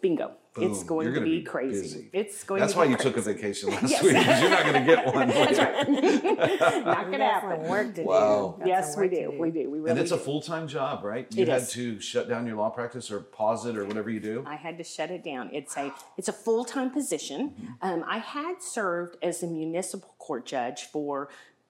Bingo. 0.00 0.32
it's 0.56 0.78
boom, 0.78 0.86
going 0.86 1.04
you're 1.06 1.14
to 1.14 1.20
gonna 1.20 1.30
be, 1.30 1.42
crazy. 1.42 1.80
busy. 1.82 2.10
It's 2.12 2.42
going 2.44 2.58
to 2.60 2.62
be 2.62 2.66
That's 2.66 2.72
to 2.72 2.78
why 2.78 2.84
be 2.86 2.90
you 2.90 2.96
crazy. 2.96 3.10
took 3.10 3.18
a 3.18 3.22
vacation 3.22 3.70
last 3.74 4.02
week 4.02 4.12
because 4.14 4.40
you're 4.40 4.50
not 4.50 4.62
going 4.64 4.74
to 4.74 4.94
get 4.96 5.14
one. 5.14 5.28
That's 5.28 5.58
right. 5.58 5.88
Not 6.84 7.02
going 7.06 7.12
to 7.12 7.18
got 7.18 7.40
some 7.42 7.50
happen. 7.50 7.68
work 7.68 7.94
to 7.94 8.02
Wow. 8.02 8.56
do. 8.62 8.68
Yes, 8.68 8.96
we 8.96 9.02
work 9.02 9.10
to 9.12 9.20
do. 9.20 9.38
We 9.38 9.50
do. 9.50 9.70
We 9.70 9.78
really 9.78 9.90
And 9.90 9.98
it's 10.00 10.10
a 10.10 10.18
full 10.18 10.40
time 10.42 10.66
job, 10.68 11.04
right? 11.04 11.26
You 11.34 11.42
It 11.42 11.48
had 11.48 11.62
is. 11.62 11.72
to 11.72 12.00
shut 12.00 12.28
down 12.28 12.46
your 12.46 12.56
law 12.56 12.70
practice 12.70 13.10
or 13.10 13.20
pause 13.20 13.66
it 13.66 13.76
or 13.76 13.84
whatever 13.84 14.10
you 14.10 14.20
do. 14.20 14.42
I 14.46 14.56
had 14.56 14.78
to 14.78 14.84
shut 14.84 15.10
it 15.10 15.22
down. 15.22 15.50
It's 15.52 15.76
a 15.76 15.92
it's 16.16 16.28
a 16.28 16.32
full 16.32 16.64
time 16.64 16.90
position. 16.90 17.50
Mm-hmm. 17.50 17.72
Um, 17.82 18.04
I 18.08 18.18
had 18.18 18.62
served 18.62 19.16
as 19.22 19.42
a 19.42 19.46
municipal 19.46 20.14
court 20.18 20.46
judge 20.46 20.84
for 20.84 21.28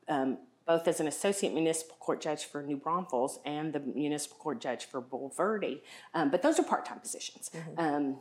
um, 0.08 0.38
both 0.70 0.86
as 0.86 1.00
an 1.00 1.08
associate 1.08 1.52
municipal 1.52 1.96
court 1.98 2.20
judge 2.20 2.44
for 2.44 2.62
New 2.62 2.76
Braunfels 2.76 3.40
and 3.44 3.72
the 3.72 3.80
municipal 3.80 4.36
court 4.36 4.60
judge 4.60 4.84
for 4.84 5.02
Bulverde, 5.02 5.80
um, 6.14 6.30
but 6.30 6.42
those 6.42 6.60
are 6.60 6.62
part 6.62 6.84
time 6.84 7.00
positions. 7.00 7.50
Um, 7.76 8.18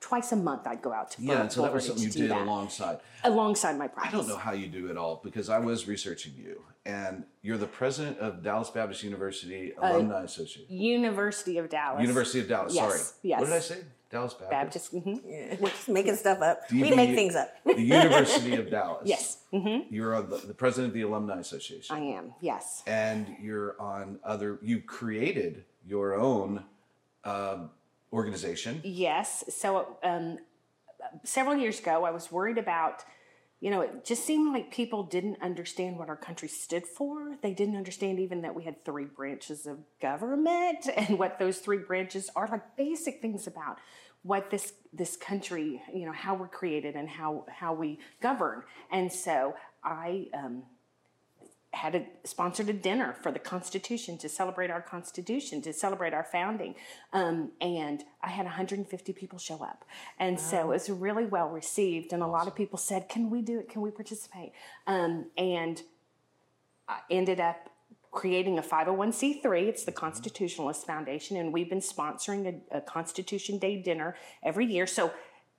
twice 0.00 0.32
a 0.32 0.36
month, 0.36 0.66
I'd 0.66 0.80
go 0.80 0.94
out 0.94 1.10
to 1.10 1.18
Mm-hmm. 1.18 1.28
yeah, 1.30 1.40
and 1.42 1.52
so 1.52 1.60
that 1.60 1.74
was 1.74 1.86
something 1.86 2.04
you 2.04 2.10
did 2.10 2.30
that. 2.30 2.40
alongside. 2.46 3.00
alongside 3.22 3.76
my 3.76 3.86
practice. 3.86 4.14
I 4.14 4.16
don't 4.16 4.28
know 4.28 4.38
how 4.38 4.52
you 4.52 4.66
do 4.66 4.86
it 4.90 4.96
all 4.96 5.20
because 5.22 5.50
I 5.50 5.58
was 5.58 5.86
researching 5.86 6.32
you, 6.38 6.62
and 6.86 7.24
you're 7.42 7.58
the 7.58 7.66
president 7.66 8.18
of 8.18 8.42
Dallas 8.42 8.70
Baptist 8.70 9.02
University 9.04 9.74
Uh, 9.76 9.92
Alumni 9.92 10.22
Association. 10.22 10.74
University 10.74 11.58
of 11.58 11.68
Dallas. 11.68 12.00
University 12.00 12.40
of 12.40 12.48
Dallas. 12.48 12.74
Yes, 12.74 12.88
Sorry. 12.90 13.02
yes. 13.24 13.40
What 13.40 13.46
did 13.48 13.56
I 13.56 13.60
say? 13.60 13.80
Dallas 14.10 14.34
Baptist. 14.34 14.92
Baptist. 14.92 14.94
mhm. 14.94 15.60
We're 15.60 15.68
just 15.68 15.88
making 15.88 16.16
stuff 16.16 16.40
up. 16.42 16.62
you 16.70 16.82
We 16.82 16.90
be- 16.90 16.96
make 16.96 17.14
things 17.14 17.36
up. 17.36 17.52
The 17.64 17.80
University 17.80 18.56
of 18.56 18.68
Dallas. 18.70 19.02
Yes, 19.06 19.38
hmm 19.52 19.78
You're 19.88 20.14
on 20.16 20.28
the, 20.30 20.38
the 20.38 20.54
president 20.54 20.88
of 20.90 20.94
the 20.94 21.02
Alumni 21.02 21.38
Association. 21.38 21.94
I 21.96 22.00
am. 22.00 22.34
Yes. 22.40 22.82
and 22.86 23.36
you're 23.40 23.80
on 23.80 24.18
other 24.24 24.58
you 24.62 24.80
created 24.80 25.64
your 25.86 26.14
own 26.14 26.64
um, 27.24 27.70
organization 28.12 28.80
Yes. 28.84 29.44
So 29.48 29.96
um, 30.02 30.38
several 31.24 31.56
years 31.56 31.78
ago, 31.80 32.04
I 32.04 32.10
was 32.10 32.30
worried 32.32 32.58
about, 32.58 33.04
you 33.60 33.70
know, 33.70 33.80
it 33.82 34.04
just 34.04 34.24
seemed 34.24 34.52
like 34.52 34.70
people 34.72 35.02
didn't 35.04 35.40
understand 35.42 35.98
what 35.98 36.08
our 36.08 36.16
country 36.16 36.48
stood 36.48 36.86
for. 36.86 37.36
They 37.42 37.52
didn't 37.52 37.76
understand 37.76 38.18
even 38.18 38.42
that 38.42 38.54
we 38.54 38.64
had 38.64 38.84
three 38.84 39.04
branches 39.04 39.66
of 39.66 39.78
government 40.00 40.88
and 40.96 41.18
what 41.18 41.38
those 41.38 41.58
three 41.58 41.78
branches 41.78 42.30
are 42.34 42.48
like 42.48 42.76
basic 42.76 43.20
things 43.22 43.46
about 43.46 43.78
what 44.22 44.50
this 44.50 44.74
this 44.92 45.16
country, 45.16 45.82
you 45.94 46.04
know, 46.04 46.12
how 46.12 46.34
we're 46.34 46.48
created 46.48 46.94
and 46.94 47.08
how 47.08 47.46
how 47.48 47.72
we 47.72 47.98
govern. 48.20 48.62
And 48.90 49.12
so 49.12 49.54
I 49.82 50.26
um, 50.34 50.64
had 51.72 51.94
a, 51.94 52.04
sponsored 52.24 52.68
a 52.68 52.72
dinner 52.72 53.14
for 53.22 53.30
the 53.30 53.38
Constitution 53.38 54.18
to 54.18 54.28
celebrate 54.28 54.70
our 54.70 54.82
Constitution, 54.82 55.62
to 55.62 55.72
celebrate 55.72 56.12
our 56.12 56.24
founding, 56.24 56.74
um, 57.12 57.52
and 57.60 58.02
I 58.22 58.30
had 58.30 58.44
150 58.44 59.12
people 59.12 59.38
show 59.38 59.62
up, 59.62 59.84
and 60.18 60.38
so 60.38 60.60
it 60.60 60.66
was 60.66 60.90
really 60.90 61.26
well 61.26 61.48
received. 61.48 62.12
And 62.12 62.22
a 62.22 62.26
lot 62.26 62.46
of 62.46 62.54
people 62.54 62.78
said, 62.78 63.08
"Can 63.08 63.30
we 63.30 63.40
do 63.40 63.58
it? 63.60 63.68
Can 63.68 63.82
we 63.82 63.90
participate?" 63.90 64.52
Um, 64.86 65.26
and 65.36 65.82
I 66.88 67.00
ended 67.10 67.40
up 67.40 67.69
creating 68.10 68.58
a 68.58 68.62
501c3. 68.62 69.68
It's 69.68 69.84
the 69.84 69.92
Constitutionalist 69.92 70.86
Foundation, 70.86 71.36
and 71.36 71.52
we've 71.52 71.68
been 71.68 71.80
sponsoring 71.80 72.60
a, 72.72 72.78
a 72.78 72.80
Constitution 72.80 73.58
Day 73.58 73.80
dinner 73.80 74.16
every 74.42 74.66
year. 74.66 74.86
So 74.86 75.12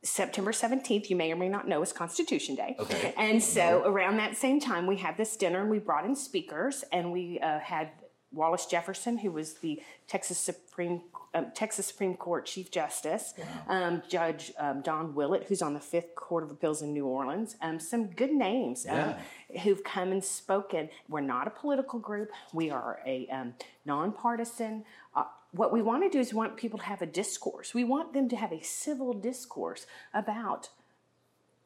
September 0.04 0.52
17th, 0.52 1.10
you 1.10 1.16
may 1.16 1.32
or 1.32 1.36
may 1.36 1.50
not 1.50 1.68
know, 1.68 1.82
is 1.82 1.94
Constitution 1.94 2.56
Day. 2.56 2.76
Okay. 2.80 3.14
And 3.18 3.42
so 3.42 3.84
around 3.86 4.18
that 4.18 4.36
same 4.36 4.60
time, 4.60 4.88
we 4.88 4.98
had 4.98 5.16
this 5.18 5.38
dinner, 5.38 5.62
and 5.62 5.70
we 5.70 5.80
brought 5.80 6.06
in 6.06 6.16
speakers, 6.16 6.84
and 6.92 7.12
we 7.12 7.40
uh, 7.40 7.60
had 7.60 7.92
Wallace 8.32 8.66
Jefferson, 8.66 9.18
who 9.20 9.32
was 9.32 9.56
the 9.56 9.82
Texas 10.08 10.38
Supreme 10.38 11.02
um, 11.34 11.48
Texas 11.54 11.86
Supreme 11.86 12.16
Court 12.16 12.46
Chief 12.46 12.70
Justice, 12.72 13.34
um, 13.70 14.02
Judge 14.10 14.52
um, 14.60 14.82
Don 14.82 15.16
Willett, 15.16 15.46
who's 15.48 15.62
on 15.62 15.74
the 15.74 15.80
Fifth 15.80 16.14
Court 16.16 16.44
of 16.44 16.52
Appeals 16.52 16.82
in 16.82 16.94
New 16.94 17.06
Orleans. 17.06 17.56
Um, 17.62 17.80
some 17.80 18.08
good 18.08 18.32
names 18.32 18.86
um, 18.86 19.16
who've 19.60 19.84
come 19.84 20.12
and 20.12 20.24
spoken. 20.24 20.90
We're 21.10 21.22
not 21.22 21.48
a 21.48 21.52
political 21.52 22.00
group. 22.00 22.32
We 22.54 22.70
are 22.70 23.00
a 23.06 23.28
um, 23.28 23.54
nonpartisan. 23.86 24.86
Uh, 25.16 25.24
what 25.52 25.74
we 25.74 25.82
want 25.82 26.04
to 26.04 26.10
do 26.10 26.20
is 26.20 26.34
want 26.34 26.58
people 26.58 26.80
to 26.80 26.86
have 26.86 27.02
a 27.02 27.06
discourse. 27.06 27.74
We 27.74 27.84
want 27.84 28.14
them 28.14 28.30
to 28.30 28.36
have 28.36 28.52
a 28.52 28.62
civil 28.64 29.14
discourse 29.14 29.86
about 30.14 30.70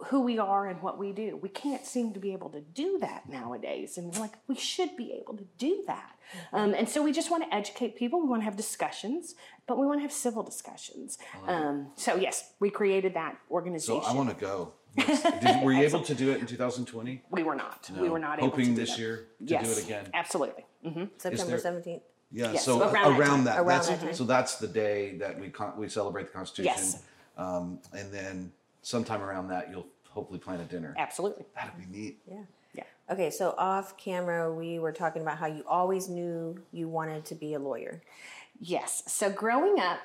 who 0.08 0.22
we 0.22 0.38
are 0.38 0.68
and 0.68 0.82
what 0.82 0.98
we 0.98 1.14
do. 1.14 1.38
We 1.42 1.50
can't 1.50 1.86
seem 1.86 2.14
to 2.14 2.20
be 2.20 2.34
able 2.34 2.50
to 2.50 2.60
do 2.60 2.98
that 3.00 3.30
nowadays. 3.30 3.98
And 3.98 4.14
we're 4.14 4.20
like, 4.20 4.34
we 4.48 4.56
should 4.56 4.98
be 4.98 5.14
able 5.14 5.38
to 5.38 5.46
do 5.58 5.84
that. 5.88 6.16
Um, 6.52 6.74
and 6.74 6.90
so 6.90 7.02
we 7.02 7.14
just 7.14 7.32
want 7.32 7.44
to 7.44 7.56
educate 7.56 7.96
people. 7.96 8.22
We 8.22 8.28
want 8.28 8.42
to 8.42 8.46
have 8.46 8.58
discussions, 8.58 9.36
but 9.68 9.78
we 9.78 9.86
want 9.86 10.00
to 10.00 10.02
have 10.02 10.12
civil 10.12 10.44
discussions. 10.44 11.18
Um, 11.48 11.88
so, 11.96 12.16
yes, 12.16 12.52
we 12.60 12.70
created 12.70 13.14
that 13.14 13.38
organization. 13.50 13.88
so 13.88 13.96
organization. 13.96 14.16
i 14.16 14.26
want 14.26 14.38
to 14.38 14.46
go 14.46 14.74
Yes. 14.98 15.22
Did, 15.42 15.64
were 15.64 15.74
you 15.74 15.84
able 15.84 16.02
to 16.02 16.16
do 16.16 16.32
it 16.32 16.40
in 16.40 16.46
2020 16.48 17.22
we 17.32 17.44
were 17.44 17.56
not. 17.56 17.90
We 18.00 18.10
were 18.10 18.20
not 18.20 18.40
able 18.40 18.50
hoping 18.50 18.66
to 18.68 18.72
do 18.72 18.76
this 18.82 18.92
that. 18.92 19.00
year 19.00 19.16
to 19.40 19.46
yes, 19.46 19.66
do 19.66 19.72
it 19.82 19.86
again 19.86 20.06
Absolutely. 20.14 20.66
hmm 20.84 21.04
September 21.18 21.58
there- 21.58 21.72
17th. 21.74 22.02
yeah 22.32 22.52
Yes, 22.54 22.66
so 22.66 22.82
around 22.82 23.20
around, 23.20 23.44
that 23.46 23.56
that. 23.56 23.60
Around 23.60 23.68
that's 23.68 23.88
that 23.90 24.00
time. 24.02 24.14
so 24.14 24.24
that's 24.24 24.56
the 24.58 24.68
day 24.68 25.18
that 25.18 25.40
we 25.40 25.50
con- 25.50 25.74
we 25.78 25.90
celebrate 25.90 26.28
the 26.28 26.32
constitution 26.34 26.74
Yes. 26.78 27.04
um, 27.38 27.80
and 27.94 28.12
then 28.14 28.52
sometime 28.82 29.22
around 29.22 29.48
that 29.50 29.70
you'll 29.70 29.88
hopefully 30.10 30.40
plan 30.40 30.60
a 30.62 30.66
dinner 30.66 30.94
Absolutely. 30.98 31.46
that'd 31.56 31.72
be 31.78 31.86
neat 31.98 32.20
Yeah. 32.30 32.38
Yeah. 32.74 32.84
Okay, 33.10 33.30
so 33.30 33.54
off 33.58 33.96
camera, 33.98 34.52
we 34.54 34.80
were 34.80 34.92
talking 34.92 35.22
about 35.22 35.38
how 35.38 35.46
you 35.48 35.64
always 35.68 36.10
knew 36.10 36.58
you 36.72 36.88
wanted 36.90 37.24
to 37.26 37.36
be 37.36 37.54
a 37.54 37.60
lawyer. 37.60 38.02
Yes. 38.60 39.04
So 39.08 39.30
growing 39.30 39.80
up, 39.80 40.00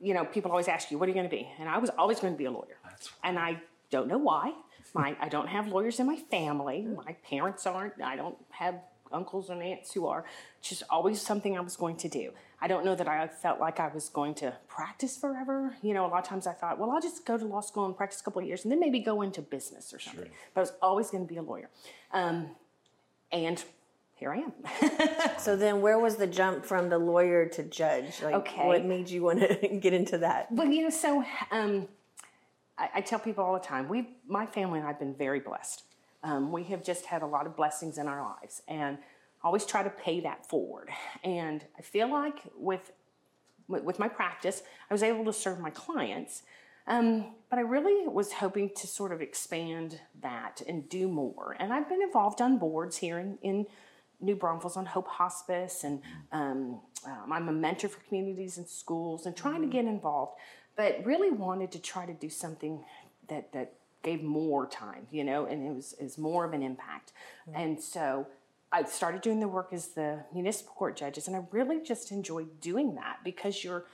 you 0.00 0.12
know, 0.12 0.24
people 0.26 0.50
always 0.50 0.68
ask 0.68 0.90
you, 0.90 0.98
what 0.98 1.06
are 1.06 1.08
you 1.08 1.14
going 1.14 1.28
to 1.30 1.34
be? 1.34 1.48
And 1.58 1.68
I 1.70 1.78
was 1.78 1.88
always 1.96 2.20
going 2.20 2.34
to 2.34 2.36
be 2.38 2.44
a 2.46 2.50
lawyer. 2.50 2.76
That's 2.84 3.08
And 3.24 3.38
I 3.38 3.60
don't 3.90 4.08
know 4.08 4.18
why. 4.18 4.52
My, 4.94 5.16
I 5.20 5.28
don't 5.28 5.48
have 5.48 5.68
lawyers 5.68 6.00
in 6.00 6.06
my 6.06 6.16
family. 6.16 6.82
My 7.06 7.12
parents 7.28 7.66
aren't. 7.66 8.00
I 8.02 8.16
don't 8.16 8.36
have 8.50 8.76
uncles 9.12 9.50
and 9.50 9.62
aunts 9.62 9.92
who 9.92 10.06
are. 10.06 10.24
It's 10.58 10.68
just 10.70 10.82
always 10.90 11.20
something 11.20 11.56
I 11.56 11.60
was 11.60 11.76
going 11.76 11.96
to 11.98 12.08
do. 12.08 12.30
I 12.60 12.66
don't 12.68 12.84
know 12.84 12.94
that 12.94 13.06
I 13.06 13.28
felt 13.28 13.60
like 13.60 13.78
I 13.78 13.88
was 13.88 14.08
going 14.08 14.34
to 14.36 14.54
practice 14.68 15.16
forever. 15.16 15.76
You 15.82 15.92
know, 15.94 16.06
a 16.06 16.08
lot 16.08 16.20
of 16.20 16.28
times 16.28 16.46
I 16.46 16.52
thought, 16.54 16.78
well, 16.78 16.90
I'll 16.90 17.00
just 17.00 17.24
go 17.26 17.36
to 17.36 17.44
law 17.44 17.60
school 17.60 17.84
and 17.84 17.96
practice 17.96 18.20
a 18.20 18.24
couple 18.24 18.40
of 18.42 18.48
years 18.48 18.64
and 18.64 18.72
then 18.72 18.80
maybe 18.80 19.00
go 19.00 19.22
into 19.22 19.42
business 19.42 19.92
or 19.92 19.98
something. 19.98 20.30
But 20.54 20.60
I 20.60 20.62
was 20.62 20.72
always 20.80 21.10
going 21.10 21.24
to 21.26 21.28
be 21.32 21.36
a 21.38 21.42
lawyer. 21.42 21.68
Um, 22.12 22.50
and 23.30 23.62
here 24.14 24.32
I 24.32 24.38
am. 24.38 24.52
So 25.38 25.54
then, 25.56 25.80
where 25.82 25.98
was 25.98 26.16
the 26.16 26.26
jump 26.26 26.64
from 26.64 26.88
the 26.88 26.98
lawyer 26.98 27.46
to 27.50 27.62
judge? 27.62 28.22
Like, 28.22 28.34
Okay. 28.34 28.66
what 28.66 28.84
made 28.84 29.08
you 29.10 29.22
want 29.22 29.40
to 29.40 29.68
get 29.80 29.92
into 29.92 30.18
that? 30.18 30.50
Well, 30.50 30.66
you 30.66 30.82
know, 30.82 30.90
so 30.90 31.22
um, 31.52 31.86
I, 32.78 32.88
I 32.96 33.00
tell 33.00 33.18
people 33.18 33.44
all 33.44 33.54
the 33.54 33.60
time, 33.60 33.88
we, 33.88 34.16
my 34.26 34.46
family 34.46 34.78
and 34.78 34.86
I 34.86 34.90
have 34.90 34.98
been 34.98 35.14
very 35.14 35.40
blessed. 35.40 35.82
Um, 36.22 36.50
we 36.50 36.64
have 36.64 36.82
just 36.82 37.06
had 37.06 37.22
a 37.22 37.26
lot 37.26 37.46
of 37.46 37.56
blessings 37.56 37.98
in 37.98 38.08
our 38.08 38.22
lives, 38.22 38.62
and 38.66 38.98
always 39.44 39.64
try 39.64 39.82
to 39.82 39.90
pay 39.90 40.20
that 40.20 40.48
forward. 40.48 40.90
And 41.22 41.64
I 41.78 41.82
feel 41.82 42.10
like 42.10 42.40
with 42.56 42.92
with 43.68 43.84
with 43.84 43.98
my 43.98 44.08
practice, 44.08 44.62
I 44.90 44.94
was 44.94 45.02
able 45.02 45.24
to 45.26 45.32
serve 45.32 45.60
my 45.60 45.70
clients, 45.70 46.42
um, 46.86 47.34
but 47.48 47.58
I 47.58 47.62
really 47.62 48.08
was 48.08 48.32
hoping 48.32 48.70
to 48.76 48.86
sort 48.86 49.12
of 49.12 49.20
expand 49.20 50.00
that 50.20 50.62
and 50.66 50.88
do 50.88 51.06
more. 51.06 51.56
And 51.60 51.72
I've 51.72 51.88
been 51.88 52.02
involved 52.02 52.40
on 52.40 52.58
boards 52.58 52.96
here 52.96 53.18
in, 53.20 53.38
in 53.42 53.66
New 54.20 54.34
Braunfels 54.34 54.76
on 54.76 54.86
Hope 54.86 55.06
Hospice, 55.06 55.84
and 55.84 56.02
um, 56.32 56.80
um, 57.06 57.32
I'm 57.32 57.48
a 57.48 57.52
mentor 57.52 57.88
for 57.88 58.00
communities 58.00 58.58
and 58.58 58.66
schools, 58.66 59.26
and 59.26 59.36
trying 59.36 59.60
to 59.60 59.68
get 59.68 59.84
involved. 59.84 60.38
But 60.76 61.04
really 61.04 61.30
wanted 61.30 61.72
to 61.72 61.78
try 61.78 62.06
to 62.06 62.12
do 62.12 62.28
something 62.28 62.84
that 63.28 63.52
that 63.52 63.74
gave 64.02 64.22
more 64.22 64.66
time, 64.66 65.06
you 65.10 65.24
know, 65.24 65.46
and 65.46 65.66
it 65.66 65.74
was 65.74 65.94
is 65.94 66.16
more 66.16 66.44
of 66.44 66.52
an 66.52 66.62
impact. 66.62 67.12
And 67.54 67.80
so 67.80 68.26
I 68.72 68.84
started 68.84 69.20
doing 69.20 69.40
the 69.40 69.48
work 69.48 69.72
as 69.72 69.88
the 69.88 70.24
municipal 70.32 70.74
court 70.74 70.96
judges, 70.96 71.26
and 71.28 71.36
I 71.36 71.44
really 71.50 71.80
just 71.82 72.12
enjoyed 72.12 72.60
doing 72.60 72.94
that 72.96 73.18
because 73.24 73.64
you're 73.64 73.86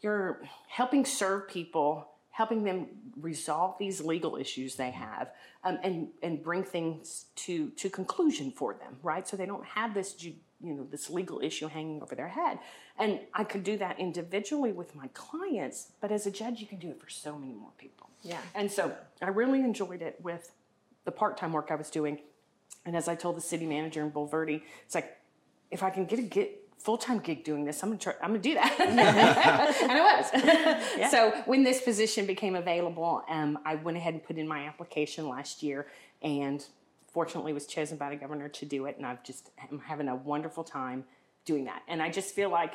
you're 0.00 0.40
helping 0.68 1.04
serve 1.04 1.48
people, 1.48 2.08
helping 2.30 2.64
them 2.64 2.86
resolve 3.20 3.76
these 3.78 4.00
legal 4.00 4.36
issues 4.36 4.76
they 4.76 4.90
have, 4.90 5.30
um, 5.64 5.78
and 5.82 6.08
and 6.22 6.42
bring 6.42 6.64
things 6.64 7.26
to 7.36 7.70
to 7.70 7.90
conclusion 7.90 8.50
for 8.50 8.74
them, 8.74 8.96
right? 9.02 9.26
So 9.26 9.36
they 9.36 9.46
don't 9.46 9.66
have 9.66 9.94
this 9.94 10.14
ju- 10.14 10.34
you 10.62 10.74
know 10.74 10.86
this 10.90 11.10
legal 11.10 11.40
issue 11.40 11.68
hanging 11.68 12.02
over 12.02 12.14
their 12.14 12.28
head. 12.28 12.58
And 12.98 13.20
i 13.34 13.44
could 13.44 13.64
do 13.64 13.76
that 13.78 13.98
individually 13.98 14.72
with 14.72 14.94
my 14.94 15.08
clients 15.14 15.92
but 16.00 16.12
as 16.12 16.26
a 16.26 16.30
judge 16.30 16.60
you 16.60 16.66
can 16.66 16.78
do 16.78 16.90
it 16.90 17.00
for 17.00 17.08
so 17.10 17.38
many 17.38 17.54
more 17.54 17.72
people. 17.78 18.08
Yeah. 18.22 18.38
and 18.54 18.70
so 18.70 18.92
i 19.22 19.28
really 19.28 19.60
enjoyed 19.60 20.02
it 20.02 20.18
with 20.22 20.52
the 21.04 21.10
part-time 21.12 21.52
work 21.52 21.68
i 21.70 21.74
was 21.74 21.90
doing. 21.90 22.18
And 22.84 22.96
as 22.96 23.08
i 23.08 23.14
told 23.14 23.36
the 23.36 23.40
city 23.40 23.66
manager 23.66 24.02
in 24.02 24.10
Bulverde, 24.10 24.62
it's 24.84 24.94
like 24.94 25.16
if 25.70 25.82
i 25.82 25.90
can 25.90 26.04
get 26.04 26.18
a 26.18 26.22
get 26.22 26.56
full-time 26.78 27.18
gig 27.18 27.44
doing 27.44 27.64
this 27.66 27.82
i'm 27.82 27.90
gonna 27.90 27.98
try 27.98 28.14
i'm 28.22 28.30
gonna 28.30 28.38
do 28.40 28.54
that. 28.54 28.76
And 29.82 29.92
i 29.92 30.00
was. 30.00 31.10
So 31.10 31.42
when 31.46 31.62
this 31.62 31.80
position 31.82 32.26
became 32.26 32.54
available 32.54 33.22
um, 33.28 33.58
i 33.64 33.74
went 33.76 33.96
ahead 33.96 34.14
and 34.14 34.22
put 34.22 34.36
in 34.36 34.46
my 34.48 34.66
application 34.66 35.28
last 35.28 35.62
year 35.62 35.86
and 36.22 36.64
fortunately 37.12 37.52
was 37.52 37.66
chosen 37.66 37.96
by 37.96 38.10
the 38.10 38.16
governor 38.16 38.48
to 38.48 38.64
do 38.64 38.86
it 38.86 38.96
and 38.96 39.06
i've 39.06 39.22
just 39.22 39.50
i'm 39.70 39.80
having 39.80 40.08
a 40.08 40.14
wonderful 40.16 40.64
time 40.64 41.04
doing 41.44 41.64
that 41.64 41.82
and 41.88 42.02
i 42.02 42.10
just 42.10 42.34
feel 42.34 42.50
like 42.50 42.74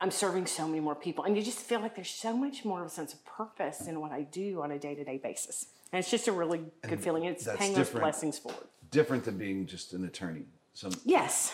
i'm 0.00 0.10
serving 0.10 0.46
so 0.46 0.66
many 0.66 0.80
more 0.80 0.94
people 0.94 1.24
and 1.24 1.36
you 1.36 1.42
just 1.42 1.58
feel 1.58 1.80
like 1.80 1.94
there's 1.94 2.10
so 2.10 2.36
much 2.36 2.64
more 2.64 2.80
of 2.80 2.86
a 2.86 2.90
sense 2.90 3.12
of 3.12 3.24
purpose 3.24 3.86
in 3.86 4.00
what 4.00 4.12
i 4.12 4.22
do 4.22 4.62
on 4.62 4.70
a 4.72 4.78
day-to-day 4.78 5.18
basis 5.18 5.66
and 5.92 6.00
it's 6.00 6.10
just 6.10 6.28
a 6.28 6.32
really 6.32 6.60
good 6.82 7.00
feeling 7.00 7.24
it's 7.24 7.48
paying 7.56 7.72
those 7.72 7.86
different. 7.86 8.04
blessings 8.04 8.38
forward 8.38 8.66
Different 8.90 9.24
than 9.24 9.36
being 9.36 9.66
just 9.66 9.92
an 9.92 10.04
attorney. 10.06 10.44
Some 10.72 10.92
yes 11.04 11.52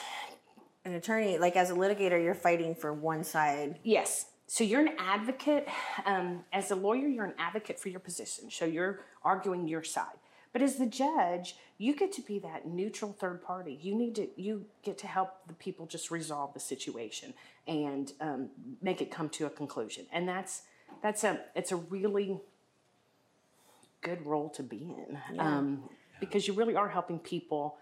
An 0.85 0.93
attorney, 0.93 1.39
like 1.39 1.57
as 1.57 1.71
a 1.71 1.75
litigator, 1.75 2.23
you're 2.23 2.35
fighting 2.35 2.75
for 2.75 2.93
one 2.93 3.25
side. 3.25 3.81
Yes. 3.83 4.27
So 4.47 4.63
you're 4.63 4.83
an 4.83 4.95
advocate. 4.99 5.67
Um, 6.05 6.45
as 6.53 6.71
a 6.71 6.77
lawyer, 6.77 7.09
you're 7.09 7.25
an 7.25 7.35
advocate 7.39 7.81
for 7.81 7.89
your 7.89 8.01
position. 8.01 8.51
So 8.51 8.67
you're 8.67 9.01
arguing 9.25 9.67
your 9.67 9.83
side. 9.83 10.19
But 10.55 10.63
as 10.63 10.77
the 10.77 10.87
judge, 10.87 11.57
you 11.79 11.97
get 11.97 12.13
to 12.13 12.23
be 12.23 12.39
that 12.39 12.65
neutral 12.65 13.13
third 13.13 13.43
party. 13.43 13.77
You 13.83 13.97
need 13.97 14.15
to. 14.15 14.29
You 14.41 14.67
get 14.85 14.97
to 14.99 15.09
help 15.09 15.49
the 15.49 15.53
people 15.53 15.85
just 15.85 16.13
resolve 16.13 16.55
the 16.55 16.61
situation 16.61 17.35
and 17.67 18.13
um, 18.21 18.51
make 18.81 19.03
it 19.03 19.11
come 19.11 19.29
to 19.31 19.47
a 19.47 19.51
conclusion. 19.51 20.07
And 20.13 20.29
that's 20.29 20.63
that's 21.03 21.25
a 21.25 21.41
it's 21.57 21.73
a 21.73 21.77
really 21.77 22.39
good 24.01 24.25
role 24.25 24.49
to 24.51 24.63
be 24.63 24.95
in 24.97 25.41
um, 25.41 25.83
because 26.21 26.47
you 26.47 26.55
really 26.55 26.77
are 26.77 26.89
helping 26.89 27.19
people 27.19 27.77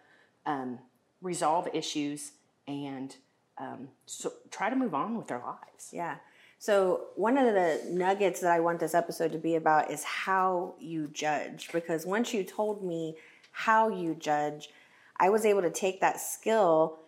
um, 0.46 0.78
resolve 1.20 1.68
issues 1.74 2.32
and 2.66 3.16
um, 3.58 3.88
so 4.06 4.32
try 4.50 4.70
to 4.70 4.76
move 4.76 4.94
on 4.94 5.18
with 5.18 5.28
their 5.28 5.40
lives. 5.40 5.90
Yeah. 5.92 6.16
So 6.62 7.06
one 7.16 7.36
of 7.38 7.54
the 7.54 7.80
nuggets 7.90 8.38
that 8.38 8.52
I 8.52 8.60
want 8.60 8.78
this 8.78 8.94
episode 8.94 9.32
to 9.32 9.38
be 9.38 9.56
about 9.56 9.90
is 9.90 10.04
how 10.04 10.76
you 10.78 11.08
judge. 11.08 11.70
Because 11.72 12.06
once 12.06 12.32
you 12.32 12.44
told 12.44 12.84
me 12.84 13.16
how 13.50 13.88
you 13.88 14.14
judge, 14.14 14.68
I 15.16 15.28
was 15.28 15.44
able 15.44 15.62
to 15.62 15.70
take 15.70 16.00
that 16.02 16.20
skill 16.20 17.00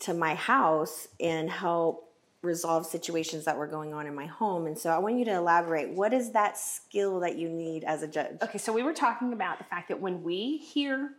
to 0.00 0.12
my 0.12 0.34
house 0.34 1.08
and 1.18 1.48
help 1.48 2.12
resolve 2.42 2.84
situations 2.84 3.46
that 3.46 3.56
were 3.56 3.66
going 3.66 3.94
on 3.94 4.06
in 4.06 4.14
my 4.14 4.26
home. 4.26 4.66
And 4.66 4.76
so 4.76 4.90
I 4.90 4.98
want 4.98 5.18
you 5.18 5.24
to 5.24 5.36
elaborate. 5.36 5.88
What 5.88 6.12
is 6.12 6.32
that 6.32 6.58
skill 6.58 7.18
that 7.20 7.38
you 7.38 7.48
need 7.48 7.84
as 7.84 8.02
a 8.02 8.08
judge? 8.08 8.36
Okay, 8.42 8.58
so 8.58 8.74
we 8.74 8.82
were 8.82 8.92
talking 8.92 9.32
about 9.32 9.56
the 9.56 9.64
fact 9.64 9.88
that 9.88 10.02
when 10.02 10.22
we 10.22 10.58
hear 10.58 11.12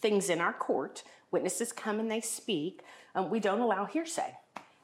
things 0.00 0.30
in 0.30 0.40
our 0.40 0.52
court, 0.52 1.02
witnesses 1.32 1.72
come 1.72 1.98
and 1.98 2.08
they 2.08 2.20
speak, 2.20 2.82
um, 3.16 3.28
we 3.28 3.40
don't 3.40 3.58
allow 3.60 3.86
hearsay. 3.86 4.36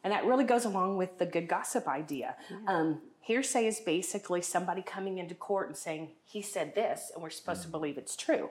And 0.03 0.13
that 0.13 0.25
really 0.25 0.45
goes 0.45 0.65
along 0.65 0.97
with 0.97 1.19
the 1.19 1.27
good 1.27 1.49
gossip 1.49 1.87
idea. 1.87 2.37
Um, 2.67 3.01
hearsay 3.21 3.67
is 3.67 3.81
basically 3.81 4.41
somebody 4.43 4.83
coming 4.83 5.19
into 5.19 5.35
court 5.35 5.69
and 5.69 5.77
saying, 5.77 6.11
he 6.25 6.43
said 6.43 6.75
this, 6.75 7.11
and 7.15 7.23
we're 7.23 7.31
supposed 7.31 7.63
to 7.63 7.69
believe 7.69 7.99
it's 7.99 8.17
true. 8.17 8.49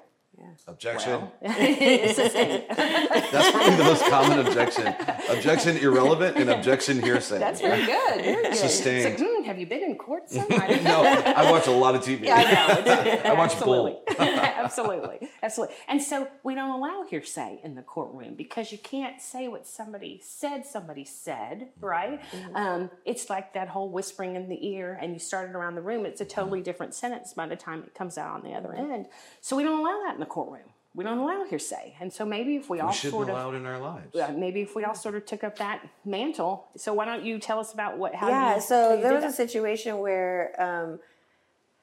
objection. 0.67 1.27
it's 1.41 2.17
the 2.17 2.29
same. 2.29 2.63
That's 2.69 3.51
probably 3.51 3.75
the 3.75 3.83
most 3.83 4.05
common 4.05 4.45
objection. 4.45 4.87
Objection 5.29 5.77
irrelevant 5.77 6.37
and 6.37 6.49
objection 6.49 7.01
hearsay. 7.01 7.39
That's 7.39 7.61
very 7.61 7.85
good. 7.85 8.21
Very 8.21 8.43
good. 8.43 8.55
Sustained. 8.55 9.07
It's 9.07 9.21
like, 9.21 9.29
"Hmm, 9.29 9.43
have 9.43 9.59
you 9.59 9.65
been 9.65 9.83
in 9.83 9.95
court, 9.95 10.29
son? 10.31 10.45
I 10.51 10.79
no, 10.83 11.01
I 11.03 11.51
watch 11.51 11.67
a 11.67 11.71
lot 11.71 11.95
of 11.95 12.01
TV. 12.03 12.29
I 12.29 12.43
know. 12.43 13.21
I 13.25 13.33
watch 13.33 13.53
absolutely. 13.53 13.97
Bull. 14.07 14.15
Absolutely. 14.63 15.29
Absolutely. 15.43 15.75
And 15.87 16.01
so 16.01 16.27
we 16.43 16.55
don't 16.55 16.69
allow 16.69 17.05
hearsay 17.09 17.59
in 17.63 17.75
the 17.75 17.81
courtroom 17.81 18.35
because 18.35 18.71
you 18.71 18.77
can't 18.77 19.21
say 19.21 19.47
what 19.47 19.65
somebody 19.65 20.19
said 20.23 20.65
somebody 20.65 21.05
said, 21.05 21.69
right? 21.79 22.21
Um, 22.53 22.89
it's 23.05 23.29
like 23.29 23.53
that 23.53 23.69
whole 23.69 23.89
whispering 23.89 24.35
in 24.35 24.49
the 24.49 24.67
ear 24.67 24.97
and 25.01 25.13
you 25.13 25.19
start 25.19 25.49
it 25.49 25.55
around 25.55 25.75
the 25.75 25.81
room. 25.81 26.05
It's 26.05 26.21
a 26.21 26.25
totally 26.25 26.61
different 26.61 26.93
sentence 26.93 27.33
by 27.33 27.47
the 27.47 27.55
time 27.55 27.83
it 27.83 27.93
comes 27.95 28.17
out 28.17 28.31
on 28.35 28.41
the 28.43 28.53
other 28.53 28.73
end. 28.73 29.07
So 29.41 29.55
we 29.55 29.63
don't 29.63 29.79
allow 29.79 29.99
that 30.05 30.15
in 30.15 30.19
the 30.19 30.25
courtroom. 30.25 30.63
We 30.95 31.03
don't 31.03 31.19
allow 31.19 31.45
hearsay. 31.47 31.95
And 32.01 32.11
so 32.11 32.25
maybe 32.25 32.55
if 32.55 32.69
we, 32.69 32.79
all 32.79 32.89
We 32.89 32.95
shouldn't 32.95 33.13
sort 33.13 33.29
of 33.29 33.35
allow 33.35 33.51
it 33.51 33.55
in 33.57 33.65
our 33.65 33.79
lives. 33.79 34.15
uh, 34.15 34.33
maybe 34.35 34.61
if 34.61 34.75
we 34.75 34.83
all 34.83 34.95
sort 34.95 35.15
of 35.15 35.25
took 35.25 35.43
up 35.43 35.57
that 35.59 35.87
mantle. 36.03 36.67
So 36.77 36.93
why 36.93 37.05
don't 37.05 37.23
you 37.23 37.37
tell 37.39 37.59
us 37.59 37.73
about 37.73 37.97
what 37.97 38.15
how 38.15 38.27
yeah 38.27 38.55
you, 38.55 38.61
so 38.61 38.99
there 39.01 39.13
was 39.13 39.23
a 39.23 39.31
situation 39.31 39.99
where 39.99 40.55
um, 40.59 40.99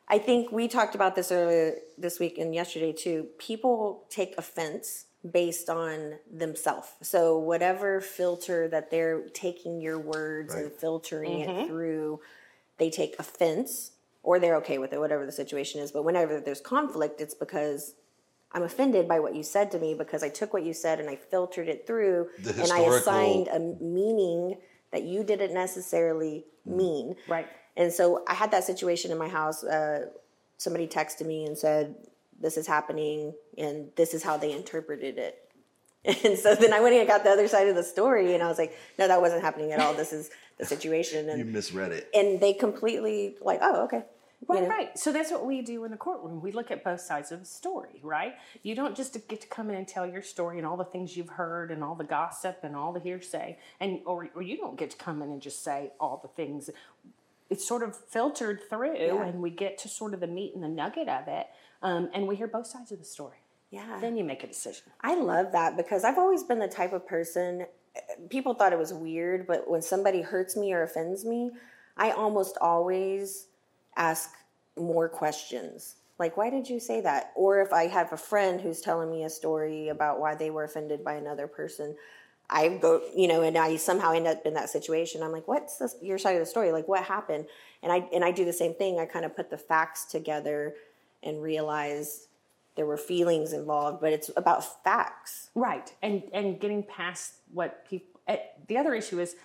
i 0.08 0.18
think 0.18 0.50
we 0.52 0.68
talked 0.68 0.94
about 0.94 1.14
this 1.16 1.30
earlier 1.32 1.74
this 1.98 2.18
week 2.20 2.38
and 2.38 2.54
yesterday 2.54 2.92
too 2.92 3.26
people 3.38 4.04
take 4.10 4.34
offense 4.38 5.06
based 5.32 5.68
on 5.68 6.14
themselves 6.32 6.88
so 7.02 7.38
whatever 7.38 8.00
filter 8.00 8.68
that 8.68 8.90
they're 8.90 9.22
taking 9.34 9.80
your 9.80 9.98
words 9.98 10.54
and 10.54 10.70
filtering 10.72 11.40
Mm-hmm. 11.40 11.58
it 11.60 11.66
through 11.66 12.20
they 12.78 12.90
take 12.90 13.16
offense 13.18 13.92
or 14.22 14.38
they're 14.38 14.56
okay 14.56 14.78
with 14.78 14.92
it 14.92 15.00
whatever 15.00 15.26
the 15.26 15.32
situation 15.32 15.80
is 15.80 15.90
but 15.90 16.04
whenever 16.04 16.40
there's 16.40 16.60
conflict 16.60 17.20
it's 17.20 17.34
because 17.34 17.94
I'm 18.52 18.62
offended 18.62 19.06
by 19.08 19.18
what 19.20 19.34
you 19.34 19.42
said 19.42 19.70
to 19.72 19.78
me 19.78 19.92
because 19.94 20.22
I 20.22 20.28
took 20.30 20.54
what 20.54 20.62
you 20.64 20.72
said 20.72 21.00
and 21.00 21.10
I 21.10 21.16
filtered 21.16 21.68
it 21.68 21.86
through 21.86 22.28
The 22.38 22.62
and 22.62 22.72
I 22.72 22.78
assigned 22.78 23.48
a 23.48 23.58
meaning 23.58 24.56
that 24.92 25.02
you 25.02 25.24
didn't 25.24 25.52
necessarily 25.52 26.44
mean. 26.64 27.16
Right. 27.28 27.48
And 27.76 27.92
so 27.92 28.24
I 28.26 28.34
had 28.34 28.50
that 28.52 28.64
situation 28.64 29.10
in 29.10 29.18
my 29.18 29.28
house. 29.28 29.62
Uh, 29.64 30.06
somebody 30.58 30.86
texted 30.86 31.26
me 31.26 31.44
and 31.44 31.56
said, 31.56 31.94
This 32.40 32.56
is 32.56 32.66
happening, 32.66 33.34
and 33.58 33.90
this 33.96 34.14
is 34.14 34.22
how 34.22 34.36
they 34.36 34.52
interpreted 34.52 35.18
it. 35.18 35.42
And 36.24 36.38
so 36.38 36.54
then 36.54 36.72
I 36.72 36.78
went 36.80 36.94
and 36.94 37.06
got 37.08 37.24
the 37.24 37.30
other 37.30 37.48
side 37.48 37.66
of 37.68 37.74
the 37.74 37.82
story, 37.82 38.34
and 38.34 38.42
I 38.42 38.48
was 38.48 38.58
like, 38.58 38.76
No, 38.98 39.08
that 39.08 39.20
wasn't 39.20 39.42
happening 39.42 39.72
at 39.72 39.80
all. 39.80 39.92
This 39.94 40.12
is 40.12 40.30
the 40.58 40.64
situation. 40.74 41.28
And, 41.28 41.38
You 41.38 41.44
misread 41.44 41.92
it. 41.92 42.08
and 42.14 42.40
they 42.40 42.52
completely, 42.52 43.36
like, 43.42 43.58
Oh, 43.62 43.84
okay. 43.84 44.02
You 44.48 44.54
Right, 44.54 44.62
know? 44.62 44.68
right. 44.68 44.98
So 44.98 45.12
that's 45.12 45.30
what 45.32 45.46
we 45.46 45.62
do 45.62 45.84
in 45.84 45.90
the 45.90 45.96
courtroom. 45.96 46.42
We 46.42 46.52
look 46.52 46.70
at 46.70 46.84
both 46.84 47.00
sides 47.00 47.32
of 47.32 47.40
the 47.40 47.46
story, 47.46 47.98
right? 48.02 48.34
You 48.62 48.74
don't 48.74 48.94
just 48.94 49.14
get 49.28 49.40
to 49.40 49.48
come 49.48 49.70
in 49.70 49.76
and 49.76 49.88
tell 49.88 50.06
your 50.06 50.20
story 50.22 50.58
and 50.58 50.66
all 50.66 50.76
the 50.76 50.84
things 50.84 51.16
you've 51.16 51.30
heard 51.30 51.70
and 51.70 51.82
all 51.82 51.94
the 51.94 52.04
gossip 52.04 52.58
and 52.62 52.76
all 52.76 52.92
the 52.92 53.00
hearsay, 53.00 53.58
and 53.80 54.00
or, 54.06 54.28
or 54.36 54.42
you 54.42 54.58
don't 54.58 54.76
get 54.78 54.90
to 54.90 54.96
come 54.98 55.22
in 55.22 55.30
and 55.30 55.40
just 55.42 55.64
say 55.64 55.90
all 55.98 56.20
the 56.22 56.28
things. 56.28 56.68
It's 57.48 57.66
sort 57.66 57.82
of 57.82 57.96
filtered 57.96 58.60
through, 58.68 58.96
Yeah. 58.96 59.22
and 59.24 59.40
we 59.42 59.50
get 59.50 59.78
to 59.78 59.88
sort 59.88 60.14
of 60.14 60.20
the 60.20 60.26
meat 60.26 60.54
and 60.54 60.62
the 60.64 60.68
nugget 60.68 61.08
of 61.08 61.28
it, 61.28 61.46
um, 61.82 62.10
and 62.12 62.26
we 62.26 62.36
hear 62.36 62.48
both 62.48 62.66
sides 62.66 62.90
of 62.92 62.98
the 62.98 63.04
story. 63.04 63.38
Yeah. 63.70 63.98
Then 64.00 64.16
you 64.16 64.24
make 64.24 64.42
a 64.44 64.46
decision. 64.46 64.84
I 65.00 65.14
love 65.14 65.52
that 65.52 65.76
because 65.76 66.04
I've 66.04 66.18
always 66.18 66.42
been 66.42 66.58
the 66.58 66.68
type 66.68 66.92
of 66.92 67.06
person, 67.06 67.66
people 68.30 68.54
thought 68.54 68.72
it 68.72 68.78
was 68.78 68.92
weird, 68.92 69.46
but 69.46 69.68
when 69.68 69.82
somebody 69.82 70.22
hurts 70.22 70.56
me 70.56 70.72
or 70.72 70.82
offends 70.82 71.24
me, 71.24 71.50
I 71.96 72.10
almost 72.10 72.58
always 72.60 73.46
ask 73.96 74.30
more 74.76 75.08
questions. 75.08 75.96
Like, 76.18 76.36
why 76.36 76.48
did 76.50 76.68
you 76.68 76.80
say 76.80 77.00
that? 77.02 77.32
Or 77.34 77.60
if 77.60 77.72
I 77.72 77.86
have 77.88 78.12
a 78.12 78.16
friend 78.16 78.60
who's 78.60 78.80
telling 78.80 79.10
me 79.10 79.24
a 79.24 79.30
story 79.30 79.88
about 79.88 80.18
why 80.18 80.34
they 80.34 80.50
were 80.50 80.64
offended 80.64 81.04
by 81.04 81.14
another 81.14 81.46
person, 81.46 81.94
I 82.48 82.68
go, 82.68 83.02
you 83.14 83.26
know, 83.26 83.42
and 83.42 83.58
I 83.58 83.76
somehow 83.76 84.12
end 84.12 84.26
up 84.26 84.46
in 84.46 84.54
that 84.54 84.70
situation. 84.70 85.22
I'm 85.22 85.32
like, 85.32 85.48
what's 85.48 85.78
this, 85.78 85.96
your 86.00 86.18
side 86.18 86.36
of 86.36 86.40
the 86.40 86.46
story? 86.46 86.70
Like, 86.70 86.86
what 86.86 87.02
happened? 87.02 87.46
And 87.82 87.92
I 87.92 88.08
and 88.12 88.24
I 88.24 88.30
do 88.30 88.44
the 88.44 88.52
same 88.52 88.74
thing. 88.74 88.98
I 88.98 89.06
kind 89.06 89.24
of 89.24 89.34
put 89.34 89.50
the 89.50 89.58
facts 89.58 90.04
together 90.04 90.74
and 91.22 91.42
realize 91.42 92.28
there 92.76 92.86
were 92.86 92.96
feelings 92.96 93.52
involved, 93.52 94.00
but 94.00 94.12
it's 94.12 94.30
about 94.36 94.84
facts. 94.84 95.50
Right, 95.54 95.92
and 96.02 96.22
and 96.32 96.60
getting 96.60 96.82
past 96.82 97.34
what 97.52 97.88
people. 97.88 98.20
Uh, 98.28 98.36
the 98.66 98.76
other 98.76 98.94
issue 98.94 99.20
is 99.20 99.36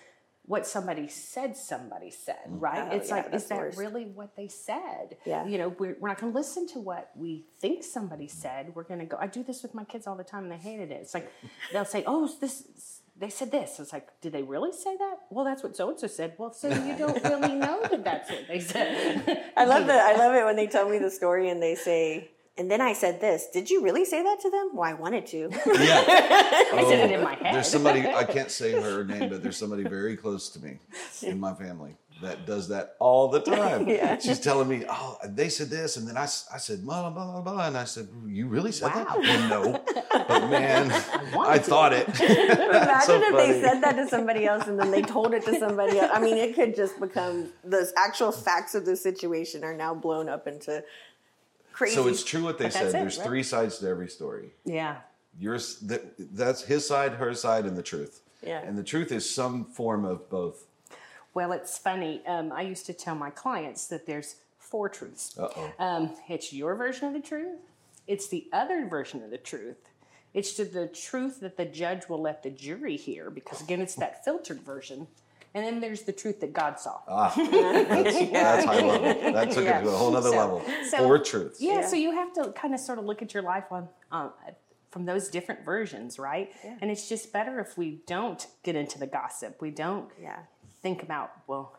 what 0.46 0.66
somebody 0.66 1.08
said. 1.08 1.56
Somebody 1.56 2.10
said, 2.10 2.36
right? 2.46 2.88
Oh, 2.90 2.96
it's 2.96 3.08
yeah, 3.08 3.16
like, 3.16 3.34
is 3.34 3.46
that 3.46 3.58
worst. 3.58 3.78
really 3.78 4.04
what 4.06 4.36
they 4.36 4.48
said? 4.48 5.16
Yeah. 5.24 5.46
You 5.46 5.58
know, 5.58 5.68
we're, 5.68 5.96
we're 6.00 6.08
not 6.08 6.20
going 6.20 6.32
to 6.32 6.38
listen 6.38 6.66
to 6.68 6.80
what 6.80 7.10
we 7.14 7.44
think 7.60 7.84
somebody 7.84 8.28
said. 8.28 8.74
We're 8.74 8.82
going 8.82 9.00
to 9.00 9.06
go. 9.06 9.16
I 9.20 9.28
do 9.28 9.42
this 9.42 9.62
with 9.62 9.74
my 9.74 9.84
kids 9.84 10.06
all 10.06 10.16
the 10.16 10.24
time, 10.24 10.44
and 10.44 10.52
they 10.52 10.56
hated 10.56 10.90
it. 10.90 11.00
It's 11.00 11.14
like 11.14 11.32
they'll 11.72 11.84
say, 11.84 12.04
"Oh, 12.06 12.30
this." 12.40 12.91
They 13.18 13.28
said 13.28 13.52
this. 13.52 13.78
It's 13.78 13.92
like, 13.92 14.08
did 14.20 14.32
they 14.32 14.42
really 14.42 14.72
say 14.72 14.96
that? 14.96 15.16
Well, 15.30 15.44
that's 15.44 15.62
what 15.62 15.76
so 15.76 15.90
and 15.90 15.98
so 15.98 16.06
said. 16.06 16.34
Well, 16.38 16.52
so 16.52 16.68
you 16.68 16.96
don't 16.96 17.22
really 17.24 17.54
know 17.54 17.82
that 17.82 18.04
that's 18.04 18.30
what 18.30 18.48
they 18.48 18.60
said. 18.60 19.52
I 19.56 19.64
love 19.64 19.86
the 19.86 19.94
I 19.94 20.16
love 20.16 20.34
it 20.34 20.44
when 20.44 20.56
they 20.56 20.66
tell 20.66 20.88
me 20.88 20.98
the 20.98 21.10
story 21.10 21.50
and 21.50 21.62
they 21.62 21.74
say, 21.74 22.30
and 22.58 22.70
then 22.70 22.80
I 22.80 22.92
said 22.92 23.20
this. 23.20 23.48
Did 23.52 23.70
you 23.70 23.82
really 23.82 24.04
say 24.04 24.22
that 24.22 24.40
to 24.40 24.50
them? 24.50 24.70
Well, 24.74 24.88
I 24.88 24.94
wanted 24.94 25.26
to. 25.26 25.50
Yeah. 25.66 26.04
I 26.74 26.84
said 26.88 27.10
it 27.10 27.14
in 27.14 27.20
oh, 27.20 27.24
my 27.24 27.34
head. 27.34 27.54
There's 27.54 27.68
somebody 27.68 28.06
I 28.06 28.24
can't 28.24 28.50
say 28.50 28.72
her 28.72 29.04
name, 29.04 29.28
but 29.30 29.42
there's 29.42 29.56
somebody 29.56 29.84
very 29.84 30.16
close 30.16 30.48
to 30.50 30.60
me 30.60 30.78
in 31.22 31.40
my 31.40 31.54
family. 31.54 31.96
That 32.22 32.46
does 32.46 32.68
that 32.68 32.96
all 32.98 33.28
the 33.28 33.40
time. 33.40 33.86
She's 34.20 34.40
telling 34.40 34.68
me, 34.68 34.84
oh, 34.88 35.18
they 35.24 35.48
said 35.48 35.68
this, 35.68 35.96
and 35.96 36.08
then 36.08 36.16
I, 36.16 36.22
I 36.22 36.58
said, 36.58 36.84
blah, 36.84 37.10
blah, 37.10 37.24
blah, 37.24 37.40
blah, 37.42 37.66
and 37.66 37.76
I 37.76 37.84
said, 37.84 38.08
you 38.26 38.46
really 38.46 38.72
said 38.72 38.92
that? 38.92 39.08
Wow. 39.08 39.18
Well, 39.18 39.48
no, 39.48 39.84
but 40.12 40.48
man, 40.50 40.90
I, 41.38 41.58
thought 41.58 41.92
it. 41.92 42.08
Imagine 42.20 43.06
so 43.06 43.22
if 43.22 43.36
they 43.36 43.60
said 43.60 43.80
that 43.82 43.96
to 43.96 44.08
somebody 44.08 44.46
else 44.46 44.66
and 44.66 44.78
then 44.78 44.90
they 44.90 45.02
told 45.02 45.34
it 45.34 45.44
to 45.44 45.58
somebody 45.58 45.98
else. 45.98 46.10
I 46.12 46.20
mean, 46.20 46.36
it 46.36 46.54
could 46.54 46.74
just 46.74 46.98
become 46.98 47.48
the 47.64 47.92
actual 47.96 48.32
facts 48.32 48.74
of 48.74 48.84
the 48.84 48.96
situation 48.96 49.64
are 49.64 49.76
now 49.76 49.94
blown 49.94 50.28
up 50.28 50.46
into 50.46 50.82
crazy. 51.72 51.94
So 51.94 52.08
it's 52.08 52.24
true 52.24 52.44
what 52.44 52.58
they 52.58 52.70
said. 52.70 52.86
it, 52.86 52.92
There's 52.92 53.18
right? 53.18 53.26
three 53.26 53.42
sides 53.42 53.78
to 53.78 53.88
every 53.88 54.08
story. 54.08 54.50
Yeah. 54.64 54.98
Yours, 55.38 55.78
that, 55.80 56.02
that's 56.34 56.62
his 56.62 56.86
side, 56.86 57.12
her 57.14 57.34
side, 57.34 57.64
and 57.64 57.76
the 57.76 57.82
truth. 57.82 58.20
Yeah. 58.42 58.60
And 58.60 58.76
the 58.76 58.82
truth 58.82 59.12
is 59.12 59.28
some 59.28 59.64
form 59.64 60.04
of 60.04 60.28
both. 60.28 60.64
Well, 61.34 61.52
it's 61.52 61.78
funny. 61.78 62.22
Um, 62.26 62.52
I 62.52 62.62
used 62.62 62.86
to 62.86 62.92
tell 62.92 63.14
my 63.14 63.30
clients 63.30 63.86
that 63.88 64.06
there's 64.06 64.36
four 64.58 64.88
truths. 64.88 65.38
Um, 65.78 66.12
it's 66.28 66.52
your 66.52 66.74
version 66.74 67.06
of 67.08 67.14
the 67.14 67.20
truth. 67.26 67.58
It's 68.06 68.28
the 68.28 68.48
other 68.52 68.86
version 68.86 69.22
of 69.22 69.30
the 69.30 69.38
truth. 69.38 69.88
It's 70.34 70.54
to 70.54 70.64
the 70.64 70.86
truth 70.88 71.40
that 71.40 71.56
the 71.56 71.64
judge 71.64 72.08
will 72.08 72.20
let 72.20 72.42
the 72.42 72.50
jury 72.50 72.96
hear, 72.96 73.30
because 73.30 73.60
again, 73.60 73.80
it's 73.80 73.94
that 73.96 74.24
filtered 74.24 74.60
version. 74.62 75.06
And 75.54 75.66
then 75.66 75.80
there's 75.80 76.02
the 76.02 76.12
truth 76.12 76.40
that 76.40 76.54
God 76.54 76.80
saw. 76.80 77.00
Ah, 77.06 77.32
that's, 77.36 78.30
that's 78.30 78.64
high 78.64 78.80
level. 78.80 79.32
That 79.32 79.50
took 79.50 79.64
Yeah. 79.64 79.80
it 79.80 79.82
to 79.84 79.88
a 79.90 79.92
whole 79.92 80.16
other 80.16 80.30
So- 80.30 80.36
level. 80.36 80.62
so- 80.88 80.98
Four 80.98 81.18
truths. 81.18 81.60
Yeah, 81.60 81.80
Yeah. 81.80 81.86
so 81.86 81.96
you 81.96 82.12
have 82.12 82.32
to 82.34 82.52
kind 82.52 82.72
of 82.72 82.80
sort 82.80 82.98
of 82.98 83.04
look 83.04 83.20
at 83.20 83.34
your 83.34 83.42
life 83.42 83.64
on 83.70 83.88
from 84.90 85.04
those 85.06 85.28
different 85.28 85.64
versions, 85.64 86.18
right? 86.18 86.52
Yeah. 86.64 86.76
And 86.80 86.90
it's 86.90 87.08
just 87.08 87.32
better 87.32 87.60
if 87.60 87.76
we 87.78 88.00
don't 88.06 88.46
get 88.62 88.76
into 88.76 88.98
the 88.98 89.06
gossip. 89.06 89.60
We 89.60 89.70
don't 89.70 90.10
yeah. 90.20 90.40
Think 90.82 91.02
about 91.02 91.32
well, 91.46 91.78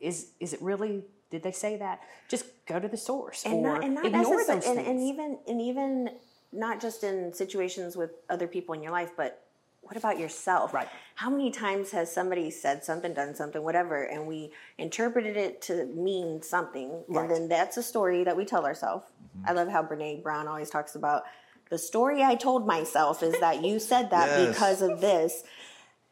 is 0.00 0.28
is 0.40 0.52
it 0.52 0.62
really? 0.62 1.04
Did 1.30 1.42
they 1.42 1.52
say 1.52 1.76
that? 1.76 2.00
Just 2.28 2.44
go 2.66 2.78
to 2.78 2.86
the 2.88 2.96
source 2.96 3.44
and 3.44 3.54
or 3.54 3.62
not, 3.62 3.84
and 3.84 3.94
not 3.94 4.06
ignore 4.06 4.44
those 4.44 4.48
and, 4.48 4.62
things. 4.62 4.88
and 4.88 5.00
even 5.00 5.38
and 5.48 5.60
even 5.60 6.10
not 6.52 6.80
just 6.80 7.02
in 7.02 7.32
situations 7.32 7.96
with 7.96 8.10
other 8.30 8.46
people 8.46 8.74
in 8.74 8.82
your 8.82 8.92
life, 8.92 9.10
but 9.16 9.42
what 9.82 9.96
about 9.96 10.18
yourself? 10.18 10.74
Right. 10.74 10.88
How 11.14 11.30
many 11.30 11.50
times 11.50 11.90
has 11.92 12.12
somebody 12.12 12.50
said 12.50 12.84
something, 12.84 13.14
done 13.14 13.34
something, 13.34 13.62
whatever, 13.62 14.02
and 14.04 14.26
we 14.26 14.50
interpreted 14.78 15.36
it 15.36 15.62
to 15.62 15.86
mean 15.86 16.42
something, 16.42 17.04
Right. 17.08 17.22
and 17.22 17.30
then 17.30 17.48
that's 17.48 17.76
a 17.76 17.82
story 17.82 18.24
that 18.24 18.36
we 18.36 18.44
tell 18.44 18.64
ourselves. 18.64 19.04
Mm-hmm. 19.38 19.48
I 19.48 19.52
love 19.52 19.68
how 19.68 19.82
Brene 19.82 20.22
Brown 20.22 20.48
always 20.48 20.70
talks 20.70 20.94
about 20.96 21.24
the 21.70 21.78
story 21.78 22.22
I 22.22 22.34
told 22.36 22.66
myself 22.66 23.22
is 23.22 23.38
that 23.40 23.64
you 23.64 23.78
said 23.78 24.10
that 24.10 24.26
Yes. 24.38 24.48
because 24.54 24.82
of 24.82 25.00
this, 25.00 25.44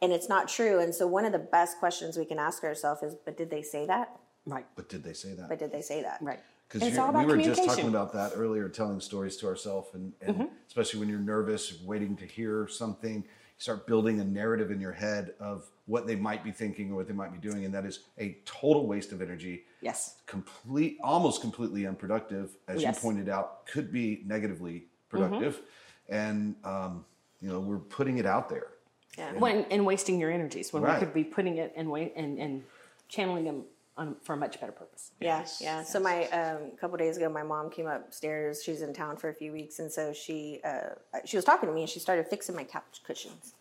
and 0.01 0.11
it's 0.13 0.29
not 0.29 0.47
true. 0.47 0.79
And 0.79 0.93
so, 0.93 1.07
one 1.07 1.25
of 1.25 1.31
the 1.31 1.39
best 1.39 1.79
questions 1.79 2.17
we 2.17 2.25
can 2.25 2.39
ask 2.39 2.63
ourselves 2.63 3.01
is, 3.03 3.15
"But 3.15 3.37
did 3.37 3.49
they 3.49 3.61
say 3.61 3.85
that? 3.87 4.17
right, 4.45 4.65
But 4.75 4.89
did 4.89 5.03
they 5.03 5.13
say 5.13 5.33
that? 5.33 5.49
But 5.49 5.59
did 5.59 5.71
they 5.71 5.81
say 5.81 6.01
that?" 6.03 6.19
right. 6.21 6.39
Because 6.67 6.87
It's 6.87 6.97
all 6.97 7.11
we 7.13 7.19
about 7.23 7.27
were 7.27 7.37
just 7.37 7.63
talking 7.63 7.87
about 7.89 8.11
that 8.13 8.31
earlier, 8.35 8.67
telling 8.69 8.99
stories 8.99 9.37
to 9.37 9.47
ourselves, 9.47 9.89
and, 9.93 10.13
and 10.21 10.35
Mm-hmm. 10.37 10.45
especially 10.67 10.99
when 10.99 11.09
you're 11.09 11.19
nervous, 11.19 11.79
waiting 11.83 12.15
to 12.17 12.25
hear 12.25 12.67
something, 12.67 13.17
you 13.17 13.23
start 13.59 13.85
building 13.85 14.19
a 14.19 14.23
narrative 14.23 14.71
in 14.71 14.81
your 14.81 14.91
head 14.91 15.35
of 15.39 15.69
what 15.85 16.07
they 16.07 16.15
might 16.15 16.43
be 16.43 16.51
thinking 16.51 16.91
or 16.91 16.95
what 16.95 17.07
they 17.07 17.13
might 17.13 17.31
be 17.31 17.37
doing, 17.37 17.65
and 17.65 17.73
that 17.73 17.85
is 17.85 17.99
a 18.17 18.37
total 18.45 18.87
waste 18.87 19.11
of 19.11 19.21
energy. 19.21 19.65
Yes. 19.81 20.15
Complete, 20.25 20.97
almost 21.03 21.39
completely 21.41 21.85
unproductive, 21.85 22.57
as 22.67 22.81
Yes. 22.81 22.95
you 22.95 23.01
pointed 23.01 23.29
out, 23.29 23.67
could 23.67 23.91
be 23.91 24.23
negatively 24.25 24.87
productive, 25.07 25.61
and 26.09 26.55
um, 26.63 27.05
you 27.41 27.47
know 27.47 27.59
we're 27.59 27.77
putting 27.77 28.17
it 28.17 28.25
out 28.25 28.49
there. 28.49 28.69
Yeah. 29.17 29.31
When 29.33 29.65
and 29.71 29.85
wasting 29.85 30.19
your 30.19 30.31
energies 30.31 30.73
when 30.73 30.83
Right. 30.83 30.99
we 30.99 31.05
could 31.05 31.13
be 31.13 31.23
putting 31.23 31.57
it 31.57 31.73
and 31.75 31.89
wait 31.89 32.13
and, 32.15 32.37
and 32.37 32.63
channeling 33.07 33.45
them 33.45 33.63
on, 33.97 34.15
for 34.21 34.33
a 34.33 34.37
much 34.37 34.59
better 34.59 34.73
purpose. 34.73 35.11
Yeah, 35.21 35.45
yeah. 35.61 35.83
So 35.83 35.99
my 36.01 36.25
um, 36.27 36.71
a 36.73 36.77
couple 36.77 36.97
days 36.97 37.15
ago, 37.15 37.29
my 37.29 37.43
mom 37.43 37.69
came 37.69 37.87
upstairs. 37.87 38.61
She's 38.63 38.81
in 38.81 38.93
town 38.93 39.15
for 39.15 39.29
a 39.29 39.33
few 39.33 39.53
weeks, 39.53 39.79
and 39.79 39.89
so 39.91 40.11
she 40.11 40.59
uh, 40.65 40.95
she 41.23 41.37
was 41.37 41.45
talking 41.45 41.69
to 41.69 41.73
me, 41.75 41.81
and 41.81 41.89
she 41.89 41.99
started 41.99 42.27
fixing 42.27 42.55
my 42.55 42.65
couch 42.65 43.01
cushions. 43.05 43.53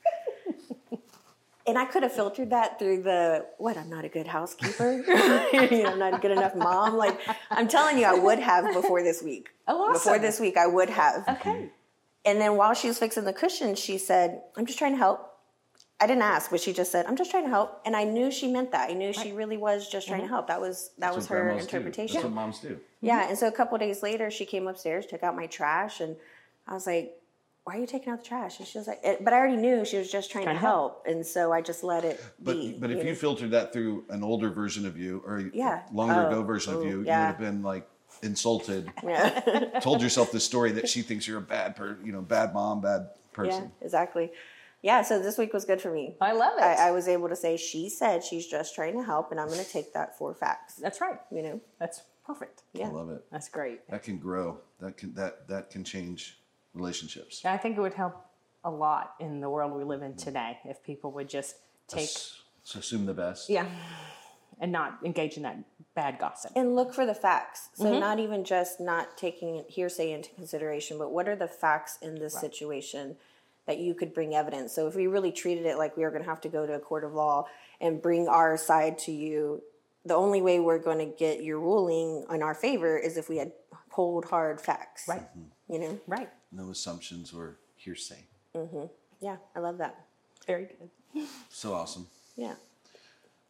and 1.67 1.79
I 1.79 1.85
could 1.85 2.03
have 2.03 2.13
filtered 2.13 2.51
that 2.51 2.79
through 2.79 3.03
the 3.03 3.47
what? 3.59 3.77
I'm 3.77 3.89
not 3.89 4.05
a 4.05 4.09
good 4.09 4.27
housekeeper. 4.27 4.93
you 4.93 5.07
know, 5.83 5.87
I'm 5.93 5.99
not 5.99 6.15
a 6.15 6.19
good 6.19 6.33
enough 6.33 6.55
mom. 6.57 6.97
Like 6.97 7.21
I'm 7.51 7.69
telling 7.69 7.99
you, 7.99 8.05
I 8.07 8.15
would 8.15 8.41
have 8.41 8.73
before 8.75 9.03
this 9.03 9.23
week. 9.23 9.51
Oh, 9.69 9.83
awesome. 9.83 9.93
Before 9.95 10.19
this 10.19 10.41
week, 10.41 10.57
I 10.57 10.67
would 10.67 10.91
have. 10.91 11.29
Okay. 11.29 11.71
And 12.27 12.41
then 12.41 12.57
while 12.57 12.75
she 12.75 12.89
was 12.89 12.99
fixing 12.99 13.25
the 13.25 13.33
cushions, 13.33 13.79
she 13.79 13.99
said, 13.99 14.43
"I'm 14.57 14.67
just 14.67 14.79
trying 14.79 14.93
to 14.93 14.99
help." 14.99 15.31
I 16.05 16.07
didn't 16.07 16.23
ask, 16.23 16.51
but 16.51 16.61
she 16.61 16.75
just 16.75 16.93
said, 16.93 17.07
"I'm 17.07 17.17
just 17.17 17.31
trying 17.31 17.45
to 17.45 17.49
help," 17.49 17.81
and 17.87 17.97
I 17.97 18.05
knew 18.05 18.31
she 18.31 18.47
meant 18.53 18.71
that. 18.73 18.91
I 18.91 18.93
knew 18.93 19.11
she 19.15 19.33
really 19.33 19.57
was 19.57 19.89
just 19.89 20.07
trying 20.07 20.21
to 20.21 20.27
help. 20.27 20.49
That 20.49 20.61
was 20.61 20.91
that 20.99 21.15
was 21.15 21.25
That's 21.25 21.31
what 21.31 21.37
her 21.39 21.45
grandmas 21.45 21.67
do. 21.67 21.77
interpretation. 21.79 22.13
That's 22.15 22.25
what 22.25 22.33
moms 22.35 22.59
do. 22.59 22.79
Yeah, 23.01 23.27
and 23.31 23.39
so 23.39 23.47
a 23.49 23.53
couple 23.53 23.79
days 23.79 24.03
later, 24.03 24.31
she 24.31 24.45
came 24.45 24.67
upstairs, 24.69 25.07
took 25.07 25.23
out 25.23 25.35
my 25.35 25.47
trash, 25.47 26.01
and 26.03 26.15
I 26.69 26.75
was 26.75 26.87
like, 26.87 27.17
"Why 27.65 27.77
are 27.77 27.81
you 27.81 27.87
taking 27.87 28.13
out 28.13 28.19
the 28.23 28.29
trash?" 28.29 28.59
And 28.59 28.69
she 28.69 28.77
was 28.77 28.87
like, 28.87 29.01
eh, 29.03 29.17
"But 29.23 29.33
I 29.33 29.39
already 29.39 29.57
knew 29.57 29.87
she 29.87 29.97
was 29.97 30.13
just 30.13 30.31
trying, 30.31 30.45
Trying 30.45 30.57
to 30.57 30.61
to 30.61 30.67
help. 30.67 31.07
and 31.07 31.25
so 31.25 31.53
I 31.53 31.63
just 31.63 31.83
let 31.83 32.05
it 32.05 32.23
But 32.39 32.53
be. 32.53 32.77
but 32.79 32.91
if 32.91 32.99
you 32.99 33.05
know? 33.13 33.15
filtered 33.15 33.53
that 33.53 33.73
through 33.73 34.05
an 34.11 34.23
older 34.23 34.51
version 34.51 34.85
of 34.87 34.99
you 34.99 35.23
or 35.27 35.39
a 35.39 35.45
Yeah. 35.55 35.85
longer 35.91 36.21
Oh, 36.25 36.27
ago 36.27 36.43
version 36.43 36.75
of 36.75 36.83
ooh, 36.83 36.87
you, 36.87 36.99
you 36.99 37.05
yeah. 37.07 37.21
would 37.21 37.27
have 37.29 37.39
been 37.39 37.63
like 37.63 37.89
insulted, 38.23 38.93
yeah, 39.03 39.81
told 39.81 40.03
yourself 40.03 40.33
the 40.33 40.41
story 40.41 40.73
that 40.73 40.87
she 40.87 41.01
thinks 41.01 41.27
you're 41.27 41.39
a 41.39 41.43
bad 41.57 41.77
per, 41.77 41.97
you 42.05 42.13
know, 42.13 42.21
bad 42.21 42.53
mom, 42.53 42.83
bad 42.83 43.09
person. 43.33 43.51
yeah, 43.51 43.59
person. 43.61 43.73
exactly. 43.81 44.33
Yeah, 44.85 45.01
so 45.01 45.19
this 45.19 45.39
week 45.39 45.55
was 45.55 45.65
good 45.65 45.81
for 45.81 45.91
me. 45.91 46.15
I 46.21 46.33
love 46.33 46.59
it. 46.59 46.63
I, 46.63 46.89
I 46.89 46.91
was 46.91 47.09
able 47.09 47.31
to 47.31 47.37
say 47.37 47.57
she 47.57 47.89
said 47.89 48.23
she's 48.23 48.47
just 48.47 48.75
trying 48.75 48.93
to 48.99 49.03
help, 49.03 49.31
and 49.31 49.41
I'm 49.41 49.49
going 49.49 49.65
to 49.65 49.71
take 49.71 49.95
that 49.95 50.19
for 50.19 50.35
facts. 50.35 50.75
That's 50.75 51.01
right. 51.01 51.19
You 51.33 51.43
know, 51.43 51.61
That's 51.81 52.03
perfect. 52.27 52.65
yeah, 52.75 52.89
I 52.89 52.91
love 52.91 53.09
it. 53.09 53.25
That's 53.33 53.49
great. 53.49 53.89
That 53.89 54.03
can 54.03 54.19
grow. 54.19 54.59
That 54.81 54.99
can 54.99 55.15
that 55.15 55.49
that 55.49 55.71
can 55.71 55.85
change 55.85 56.39
relationships. 56.75 57.43
I 57.47 57.57
think 57.57 57.79
it 57.79 57.81
would 57.81 57.95
help 57.95 58.27
a 58.63 58.71
lot 58.71 59.15
in 59.21 59.41
the 59.41 59.49
world 59.49 59.73
we 59.73 59.85
live 59.85 60.03
in 60.03 60.17
today 60.17 60.59
if 60.67 60.83
people 60.83 61.13
would 61.13 61.31
just 61.31 61.57
take 61.89 62.03
S- 62.05 62.43
So 62.63 62.79
assume 62.81 63.07
the 63.07 63.15
best. 63.15 63.49
yeah 63.49 63.67
and 64.61 64.71
not 64.71 64.99
engage 65.03 65.37
in 65.39 65.43
that 65.45 65.59
bad 65.95 66.19
gossip. 66.19 66.53
and 66.55 66.77
look 66.77 66.93
for 66.95 67.07
the 67.07 67.15
facts. 67.15 67.71
So 67.75 67.85
Mm-hmm. 67.87 68.01
not 68.01 68.19
even 68.21 68.45
just 68.45 68.81
not 68.81 69.17
taking 69.17 69.65
hearsay 69.69 70.13
into 70.13 70.29
consideration, 70.35 70.99
but 70.99 71.11
what 71.11 71.27
are 71.27 71.37
the 71.37 71.49
facts 71.49 71.99
in 72.03 72.17
this 72.17 72.39
situation 72.39 73.17
that 73.67 73.79
you 73.79 73.95
could 73.95 74.13
bring 74.13 74.35
evidence. 74.35 74.73
So 74.73 74.87
if 74.87 74.95
we 74.95 75.07
really 75.07 75.33
treated 75.33 75.67
it 75.67 75.79
like 75.79 75.97
we 75.97 76.03
were 76.03 76.11
going 76.11 76.23
to 76.23 76.29
have 76.29 76.41
to 76.43 76.49
go 76.49 76.67
to 76.67 76.75
a 76.75 76.79
court 76.79 77.05
of 77.05 77.15
law 77.15 77.47
and 77.81 78.01
bring 78.01 78.29
our 78.29 78.57
side 78.57 78.99
to 79.01 79.13
you, 79.13 79.63
the 80.05 80.15
only 80.15 80.43
way 80.43 80.61
we're 80.61 80.79
going 80.79 80.99
to 80.99 81.17
get 81.17 81.43
your 81.43 81.59
ruling 81.59 82.27
in 82.31 82.43
our 82.43 82.55
favor 82.55 82.97
is 82.99 83.17
if 83.17 83.29
we 83.29 83.39
had 83.39 83.53
cold 83.91 84.27
hard 84.27 84.61
facts. 84.61 85.07
Right. 85.09 85.23
You 85.69 85.79
know. 85.79 86.01
Right. 86.07 86.29
No 86.53 86.71
assumptions 86.71 87.33
or 87.33 87.57
hearsay. 87.77 88.25
Mhm. 88.55 88.91
Yeah, 89.21 89.37
I 89.57 89.61
love 89.61 89.79
that. 89.79 90.05
Very 90.47 90.67
good. 90.67 91.27
So 91.49 91.73
awesome. 91.73 92.07
Yeah. 92.37 92.55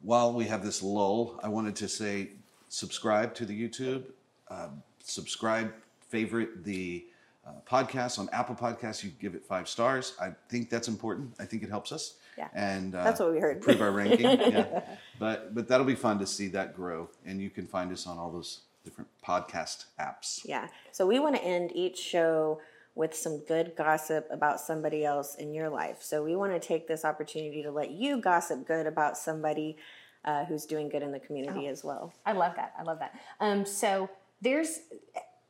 While 0.01 0.33
we 0.33 0.45
have 0.45 0.63
this 0.65 0.83
lull, 0.83 1.41
I 1.43 1.49
wanted 1.49 1.75
to 1.77 1.89
say 1.89 2.31
subscribe 2.69 3.35
to 3.35 3.47
the 3.47 3.69
YouTube, 3.69 4.05
um, 4.49 4.83
subscribe, 5.03 5.73
favorite 6.09 6.63
the 6.63 7.07
uh, 7.47 7.51
podcast 7.69 8.19
on 8.19 8.29
Apple 8.33 8.55
Podcasts. 8.55 9.03
You 9.03 9.11
give 9.21 9.35
it 9.35 9.45
five 9.45 9.69
stars. 9.69 10.15
I 10.21 10.35
think 10.49 10.71
that's 10.71 10.89
important. 10.89 11.35
I 11.39 11.45
think 11.45 11.63
it 11.63 11.71
helps 11.71 11.93
us. 11.93 12.17
Yeah. 12.37 12.49
and 12.53 12.95
uh, 12.95 13.05
That's 13.05 13.21
what 13.21 13.33
we 13.33 13.39
heard. 13.39 13.59
Improve 13.59 13.81
our 13.81 13.93
ranking. 13.93 14.23
yeah, 14.25 14.81
but 15.21 15.55
but 15.55 15.69
that'll 15.69 15.87
be 15.87 15.95
fun 15.95 16.19
to 16.19 16.27
see 16.27 16.49
that 16.49 16.75
grow, 16.75 17.09
and 17.25 17.41
you 17.41 17.49
can 17.51 17.67
find 17.67 17.93
us 17.93 18.07
on 18.07 18.19
all 18.19 18.31
those 18.31 18.63
different 18.85 19.09
podcast 19.25 19.87
apps. 20.01 20.41
Yeah. 20.45 20.69
So 20.93 21.07
we 21.07 21.19
want 21.19 21.37
to 21.37 21.43
end 21.45 21.71
each 21.75 21.99
show 21.99 22.61
with 22.95 23.15
some 23.15 23.39
good 23.39 23.75
gossip 23.77 24.27
about 24.31 24.61
somebody 24.61 25.05
else 25.05 25.35
in 25.35 25.53
your 25.53 25.69
life. 25.69 25.99
So 26.01 26.23
we 26.23 26.37
want 26.37 26.53
to 26.53 26.61
take 26.61 26.87
this 26.87 27.05
opportunity 27.05 27.63
to 27.63 27.71
let 27.71 27.91
you 27.91 28.21
gossip 28.21 28.67
good 28.67 28.87
about 28.87 29.17
somebody 29.17 29.77
uh, 30.25 30.45
who's 30.45 30.65
doing 30.65 30.89
good 30.89 31.03
in 31.03 31.11
the 31.11 31.19
community 31.19 31.67
as 31.67 31.83
well. 31.83 32.13
I 32.25 32.33
love 32.33 32.55
that. 32.57 32.73
I 32.79 32.83
love 32.83 33.01
that. 33.01 33.19
Um, 33.41 33.67
so 33.67 34.09
there's, 34.41 34.81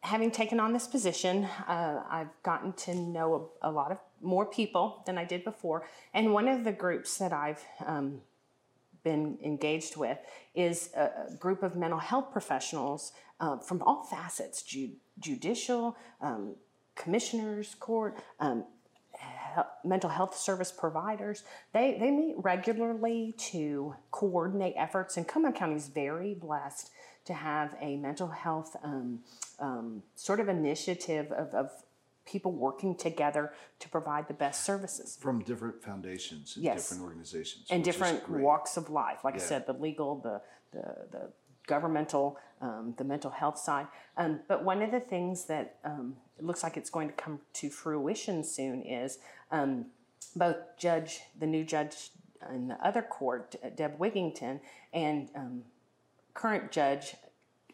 having 0.04 0.30
taken 0.30 0.60
on 0.60 0.74
this 0.74 0.86
position, 0.86 1.44
uh, 1.66 2.02
I've 2.10 2.28
gotten 2.42 2.74
to 2.74 2.94
know 2.94 3.48
a, 3.62 3.70
a 3.70 3.72
lot 3.72 3.90
of 3.90 3.98
more 4.20 4.44
people 4.44 5.02
than 5.06 5.16
I 5.16 5.24
did 5.24 5.44
before. 5.44 5.86
And 6.12 6.34
one 6.34 6.46
of 6.46 6.62
the 6.62 6.72
groups 6.72 7.16
that 7.16 7.32
I've 7.32 7.64
um, 7.86 8.20
been 9.02 9.38
engaged 9.42 9.96
with 9.96 10.18
is 10.54 10.90
a, 10.94 11.34
group 11.38 11.62
of 11.62 11.74
mental 11.74 11.98
health 11.98 12.30
professionals 12.32 13.12
uh, 13.40 13.56
from 13.56 13.80
all 13.82 14.04
facets 14.04 14.62
ju- 14.62 14.90
judicial, 15.20 15.96
um, 16.20 16.54
commissioners, 16.96 17.74
court, 17.80 18.18
um, 18.40 18.64
hel- 19.18 19.70
mental 19.84 20.10
health 20.10 20.36
service 20.36 20.70
providers. 20.70 21.44
They, 21.72 21.96
they 21.98 22.10
meet 22.10 22.34
regularly 22.36 23.34
to 23.50 23.94
coordinate 24.10 24.74
efforts, 24.76 25.16
and 25.16 25.26
Comal 25.26 25.54
County 25.54 25.76
is 25.76 25.88
very 25.88 26.34
blessed 26.34 26.90
to 27.24 27.34
have 27.34 27.74
a 27.80 27.96
mental 27.96 28.28
health 28.28 28.76
um, 28.82 29.20
um, 29.58 30.02
sort 30.14 30.40
of 30.40 30.48
initiative 30.48 31.32
of, 31.32 31.54
of 31.54 31.70
people 32.26 32.52
working 32.52 32.94
together 32.94 33.52
to 33.78 33.88
provide 33.88 34.28
the 34.28 34.34
best 34.34 34.64
services 34.64 35.18
From 35.20 35.42
different 35.42 35.82
foundations 35.82 36.56
and 36.56 36.64
Yes. 36.64 36.88
different 36.88 37.02
organizations. 37.04 37.66
and 37.70 37.84
different 37.84 38.28
walks 38.30 38.76
of 38.76 38.88
life. 38.90 39.24
Like 39.24 39.34
I 39.34 39.38
said, 39.38 39.66
the 39.66 39.74
legal, 39.74 40.16
the 40.16 40.40
the, 40.72 41.06
the 41.12 41.32
governmental, 41.66 42.36
um, 42.60 42.94
the 42.98 43.04
mental 43.04 43.30
health 43.30 43.58
side. 43.58 43.86
Um, 44.16 44.40
but 44.48 44.64
one 44.64 44.82
of 44.82 44.90
the 44.90 45.00
things 45.00 45.44
that 45.46 45.76
um, 45.84 46.16
it 46.38 46.44
looks 46.44 46.62
like 46.62 46.76
it's 46.76 46.90
going 46.90 47.08
to 47.08 47.14
come 47.14 47.40
to 47.54 47.70
fruition 47.70 48.42
soon 48.42 48.82
is 48.82 49.18
um, 49.52 49.86
both 50.34 50.56
Judge, 50.76 51.20
the 51.38 51.46
new 51.46 51.64
judge 51.64 52.10
in 52.52 52.68
the 52.68 52.86
other 52.86 53.02
court, 53.02 53.54
Deb 53.76 53.98
Wigington, 53.98 54.60
and 54.92 55.28
um, 55.34 55.62
current 56.34 56.70
judge 56.70 57.14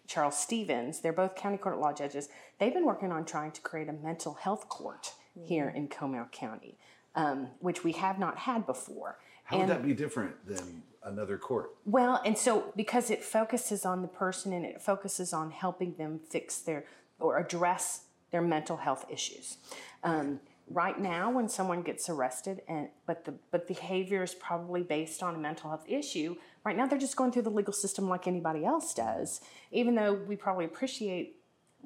Charles 0.06 0.36
Stevens, 0.36 1.00
they're 1.00 1.12
both 1.12 1.36
county 1.36 1.56
court 1.56 1.78
law 1.78 1.92
judges. 1.92 2.28
They've 2.58 2.74
been 2.74 2.84
working 2.84 3.12
on 3.12 3.24
trying 3.24 3.52
to 3.52 3.60
create 3.60 3.88
a 3.88 3.92
mental 3.92 4.34
health 4.34 4.68
court 4.68 5.14
here 5.44 5.68
in 5.68 5.88
Comal 5.88 6.30
County, 6.32 6.78
um, 7.14 7.48
which 7.60 7.84
we 7.84 7.92
have 7.92 8.18
not 8.18 8.38
had 8.38 8.66
before. 8.66 9.18
How 9.44 9.58
would 9.58 9.68
that 9.68 9.84
be 9.84 9.94
different 9.94 10.34
than 10.46 10.82
another 11.04 11.38
court? 11.38 11.70
Well, 11.84 12.20
and 12.24 12.36
so 12.36 12.72
because 12.76 13.10
it 13.10 13.22
focuses 13.22 13.84
on 13.84 14.02
the 14.02 14.08
person 14.08 14.52
and 14.52 14.64
it 14.64 14.82
focuses 14.82 15.32
on 15.32 15.52
helping 15.52 15.94
them 15.94 16.20
fix 16.28 16.58
their 16.58 16.84
or 17.20 17.38
address 17.38 18.04
their 18.30 18.42
mental 18.42 18.78
health 18.78 19.04
issues. 19.08 19.58
Um, 20.02 20.40
right 20.68 20.98
now, 20.98 21.30
when 21.30 21.48
someone 21.48 21.82
gets 21.82 22.08
arrested, 22.08 22.62
and 22.68 22.88
but 23.06 23.24
the 23.24 23.34
but 23.50 23.66
behavior 23.66 24.22
is 24.22 24.34
probably 24.34 24.82
based 24.82 25.22
on 25.22 25.34
a 25.34 25.38
mental 25.38 25.70
health 25.70 25.84
issue. 25.86 26.36
Right 26.64 26.76
now, 26.76 26.86
they're 26.86 26.98
just 26.98 27.16
going 27.16 27.32
through 27.32 27.42
the 27.42 27.50
legal 27.50 27.72
system 27.72 28.08
like 28.08 28.26
anybody 28.26 28.64
else 28.64 28.92
does. 28.92 29.40
Even 29.72 29.94
though 29.94 30.14
we 30.14 30.36
probably 30.36 30.64
appreciate 30.64 31.36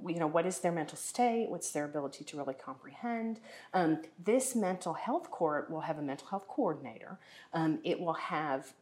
you 0.08 0.18
know 0.18 0.26
what 0.26 0.44
is 0.44 0.58
their 0.58 0.72
mental 0.72 0.98
state 0.98 1.48
what's 1.48 1.70
their 1.70 1.84
ability 1.84 2.24
to 2.24 2.36
really 2.36 2.54
comprehend. 2.54 3.40
Um, 3.72 3.98
this 4.22 4.54
mental 4.56 4.94
health 4.94 5.30
court 5.30 5.70
will 5.70 5.82
have 5.82 5.98
a 5.98 6.02
mental 6.02 6.26
health 6.26 6.48
coordinator. 6.48 7.18
Um, 7.52 7.78
it 7.84 8.00
will 8.00 8.14
have 8.14 8.72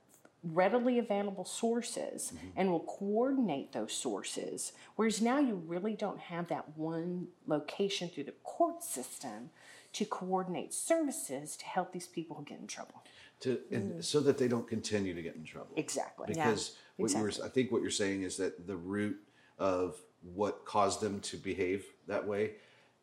readily 0.42 0.98
available 0.98 1.44
sources 1.44 2.33
and 2.57 2.70
will 2.70 2.81
coordinate 2.81 3.72
those 3.72 3.92
sources 3.92 4.72
whereas 4.96 5.22
now 5.22 5.38
you 5.38 5.55
really 5.68 5.94
don't 5.94 6.18
have 6.18 6.48
that 6.48 6.76
one 6.76 7.28
location 7.46 8.09
through 8.09 8.24
the 8.24 8.35
court 8.42 8.83
system 8.83 9.50
to 9.92 10.05
coordinate 10.05 10.74
services 10.74 11.57
to 11.57 11.64
help 11.64 11.92
these 11.92 12.09
people 12.09 12.35
who 12.35 12.42
get 12.42 12.59
in 12.59 12.66
trouble 12.66 13.05
To, 13.42 13.59
and 13.72 13.94
mm. 13.94 14.05
so 14.05 14.20
that 14.20 14.38
they 14.38 14.46
don't 14.46 14.68
continue 14.68 15.14
to 15.14 15.22
get 15.22 15.35
in 15.35 15.44
trouble. 15.44 15.72
exactly 15.76 16.26
Because 16.28 16.76
what 16.96 17.11
you 17.11 17.18
were, 17.18 17.33
I 17.44 17.48
think 17.48 17.72
what 17.72 17.83
you're 17.83 17.90
saying 17.90 18.22
is 18.22 18.37
that 18.37 18.66
the 18.66 18.76
root 18.76 19.16
of 19.59 19.96
what 20.35 20.64
caused 20.64 21.00
them 21.00 21.18
to 21.20 21.37
behave 21.37 21.85
that 22.07 22.26
way 22.26 22.52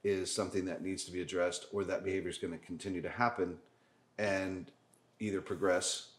is 0.03 0.33
something 0.33 0.65
that 0.65 0.81
needs 0.81 1.03
to 1.03 1.11
be 1.11 1.21
addressed, 1.21 1.67
or 1.73 1.83
that 1.83 2.05
behavior 2.05 2.29
is 2.29 2.37
going 2.37 2.57
to 2.57 2.65
continue 2.65 3.01
to 3.01 3.09
happen 3.09 3.57
and 4.17 4.71
either 5.19 5.41
progress, 5.41 6.11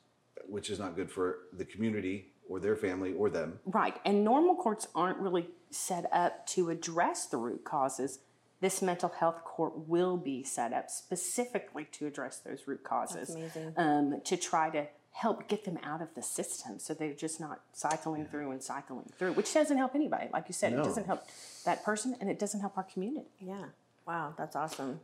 which 0.47 0.71
is 0.71 0.79
not 0.79 0.97
good 0.97 1.11
for 1.11 1.39
the 1.55 1.65
community 1.65 2.33
or 2.49 2.61
their 2.61 2.77
family 2.77 3.15
or 3.15 3.31
them. 3.31 3.59
Right. 3.65 3.97
And 4.05 4.25
normal 4.25 4.57
courts 4.57 4.89
aren't 4.95 5.19
really 5.19 5.49
set 5.71 6.07
up 6.13 6.47
to 6.49 6.71
address 6.71 7.27
the 7.27 7.37
root 7.37 7.65
causes. 7.65 8.19
This 8.61 8.83
mental 8.83 9.09
health 9.09 9.43
court 9.45 9.89
will 9.89 10.17
be 10.19 10.43
set 10.43 10.73
up 10.73 10.91
specifically 10.91 11.87
to 11.93 12.07
address 12.07 12.39
those 12.39 12.67
root 12.67 12.83
causes. 12.85 13.35
Um, 13.77 14.21
to 14.25 14.37
try 14.37 14.69
to 14.71 14.87
help 15.13 15.49
get 15.49 15.65
them 15.65 15.79
out 15.83 16.01
of 16.03 16.09
the 16.15 16.23
system 16.23 16.79
so 16.79 16.95
they're 16.95 17.15
just 17.15 17.41
not 17.41 17.61
cycling 17.73 18.27
through 18.27 18.51
and 18.53 18.63
cycling 18.63 19.11
through, 19.19 19.33
which 19.33 19.53
doesn't 19.53 19.77
help 19.77 19.95
anybody. 19.95 20.29
Like 20.33 20.45
you 20.49 20.53
said, 20.55 20.73
No. 20.73 20.81
it 20.81 20.85
doesn't 20.85 21.07
help 21.07 21.25
that 21.65 21.85
person 21.85 22.17
and 22.21 22.31
it 22.31 22.39
doesn't 22.39 22.61
help 22.61 22.77
our 22.77 22.85
community. 22.85 23.27
Yeah. 23.41 23.65
Wow, 24.07 24.35
that's 24.37 24.55
awesome. 24.57 25.01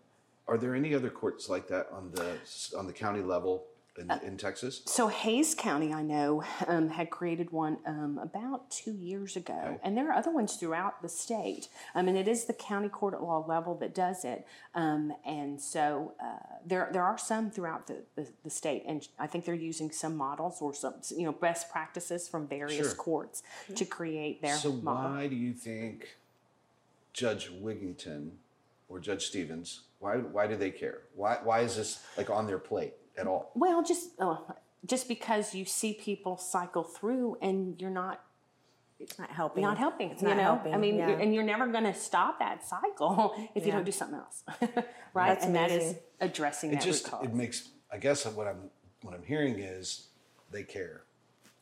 Are 0.49 0.57
there 0.59 0.75
any 0.75 0.95
other 0.95 1.11
courts 1.11 1.49
like 1.49 1.66
that 1.69 1.88
on 1.92 2.11
the 2.12 2.37
on 2.79 2.87
the 2.87 2.92
county 2.92 3.21
level 3.21 3.64
in, 3.98 4.11
in 4.24 4.37
Texas? 4.37 4.82
So 4.87 5.09
Hays 5.09 5.54
County, 5.54 5.92
I 5.92 6.02
know, 6.02 6.42
um, 6.66 6.88
had 6.88 7.11
created 7.11 7.50
one 7.52 7.78
um, 7.87 8.18
about 8.22 8.70
two 8.70 8.92
years 8.92 9.37
ago, 9.37 9.59
Okay. 9.64 9.78
and 9.82 9.96
there 9.96 10.09
are 10.11 10.12
other 10.14 10.30
ones 10.30 10.56
throughout 10.56 11.02
the 11.02 11.09
state. 11.09 11.68
I 11.94 12.02
mean, 12.02 12.16
it 12.16 12.28
is 12.28 12.44
the 12.44 12.52
county 12.52 12.88
court 12.88 13.14
at 13.14 13.22
law 13.22 13.44
level 13.46 13.74
that 13.76 13.94
does 13.94 14.24
it, 14.24 14.46
um, 14.74 15.12
and 15.24 15.61
so 15.61 16.14
uh, 16.22 16.38
there 16.64 16.88
there 16.92 17.04
are 17.04 17.18
some 17.18 17.50
throughout 17.50 17.87
the, 17.87 18.02
the, 18.16 18.28
the 18.44 18.50
state, 18.50 18.85
and 18.87 19.06
I 19.18 19.26
think 19.26 19.44
they're 19.44 19.54
using 19.54 19.90
some 19.90 20.16
models 20.16 20.61
or 20.61 20.74
some 20.74 20.94
you 21.16 21.24
know 21.24 21.32
best 21.32 21.70
practices 21.70 22.28
from 22.28 22.46
various 22.46 22.87
Sure. 22.88 22.94
courts 22.96 23.42
to 23.74 23.85
create 23.85 24.42
their 24.42 24.56
So 24.56 24.72
model. 24.72 25.11
why 25.12 25.26
do 25.26 25.37
you 25.37 25.52
think 25.52 26.16
Judge 27.12 27.50
Wigington 27.50 28.30
or 28.88 28.98
Judge 29.00 29.26
Stevens? 29.26 29.82
Why 29.98 30.16
why 30.18 30.46
do 30.46 30.56
they 30.56 30.70
care? 30.70 30.98
Why 31.14 31.38
why 31.42 31.61
is 31.61 31.76
this 31.76 32.04
like 32.18 32.28
on 32.30 32.46
their 32.46 32.59
plate 32.59 32.94
at 33.18 33.26
all? 33.26 33.50
Well, 33.55 33.83
just 33.83 34.11
uh, 34.18 34.37
just 34.85 35.09
because 35.09 35.55
you 35.55 35.64
see 35.64 35.94
people 35.94 36.37
cycle 36.37 36.83
through 36.83 37.37
and 37.42 37.81
you're 37.81 37.90
not 37.90 38.20
It's 39.00 39.18
not 39.18 39.31
helping. 39.31 39.62
not 39.62 39.79
helping. 39.79 40.11
It's 40.11 40.22
you 40.22 40.29
not 40.29 40.37
know, 40.37 40.42
helping, 40.44 40.74
I 40.74 40.79
mean, 40.79 40.96
yeah. 40.96 41.11
and 41.11 41.35
you're 41.35 41.44
never 41.44 41.66
going 41.66 41.85
to 41.85 41.94
stop 41.94 42.38
that 42.38 42.64
cycle 42.66 43.35
if 43.55 43.66
you 43.66 43.72
don't 43.72 43.85
do 43.85 43.92
something 43.92 44.18
else, 44.18 44.42
right? 45.14 45.29
That's 45.29 45.44
and 45.44 45.55
that 45.55 45.70
is 45.70 45.83
amazing. 45.83 45.98
addressing 46.20 46.70
It 46.70 46.76
that 46.76 46.85
just 46.85 47.12
root 47.12 47.24
it 47.24 47.35
makes 47.35 47.68
I 47.92 47.98
guess 47.98 48.24
what 48.26 48.46
I'm 48.46 48.70
what 49.02 49.14
I'm 49.14 49.22
hearing 49.22 49.59
is 49.59 50.09
they 50.50 50.62
care 50.62 51.02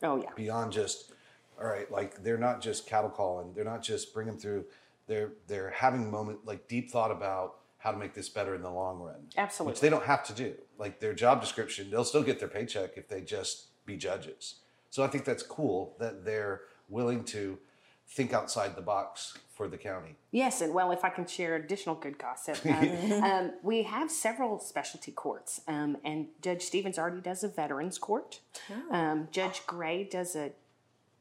oh 0.03 0.17
yeah, 0.21 0.29
beyond 0.35 0.71
just 0.71 1.11
all 1.59 1.67
right 1.67 1.89
like 1.91 2.23
they're 2.23 2.37
not 2.37 2.61
just 2.61 2.85
cattle 2.87 3.09
calling 3.09 3.53
they're 3.53 3.63
not 3.65 3.81
just 3.83 4.13
bringing 4.13 4.37
through 4.37 4.65
they're 5.07 5.33
they're 5.47 5.69
having 5.71 6.09
moment 6.09 6.45
like 6.45 6.67
deep 6.67 6.89
thought 6.91 7.11
about 7.11 7.57
how 7.85 7.91
to 7.91 7.97
make 7.97 8.13
this 8.15 8.27
better 8.27 8.55
in 8.55 8.61
the 8.61 8.69
long 8.69 8.99
run 8.99 9.27
Absolutely. 9.37 9.71
which 9.71 9.79
they 9.79 9.89
don't 9.89 10.05
have 10.05 10.23
to 10.25 10.33
do 10.33 10.55
like 10.77 10.99
their 10.99 11.13
job 11.13 11.39
description 11.39 11.89
they'll 11.91 12.03
still 12.03 12.23
get 12.23 12.39
their 12.39 12.49
paycheck 12.49 12.97
if 12.97 13.07
they 13.07 13.21
just 13.21 13.67
be 13.85 13.95
judges 13.95 14.55
so 14.89 15.03
i 15.03 15.07
think 15.07 15.23
that's 15.23 15.43
cool 15.43 15.95
that 15.99 16.25
they're 16.25 16.61
willing 16.89 17.23
to 17.23 17.59
think 18.07 18.33
outside 18.33 18.75
the 18.75 18.81
box 18.81 19.37
for 19.55 19.67
the 19.67 19.77
county 19.77 20.15
yes, 20.31 20.59
and 20.59 20.73
well, 20.73 20.91
if 20.91 21.05
I 21.05 21.09
can 21.09 21.25
share 21.25 21.55
additional 21.55 21.95
good 21.95 22.17
gossip, 22.17 22.57
um, 22.65 23.23
um, 23.23 23.51
we 23.63 23.83
have 23.83 24.11
several 24.11 24.59
specialty 24.59 25.11
courts, 25.13 25.61
um, 25.67 25.97
and 26.03 26.27
Judge 26.41 26.63
Stevens 26.63 26.99
already 26.99 27.21
does 27.21 27.43
a 27.43 27.47
veterans 27.47 27.97
court. 27.97 28.41
Oh. 28.69 28.95
Um, 28.95 29.27
Judge 29.31 29.65
Gray 29.65 30.03
does 30.03 30.35
a 30.35 30.51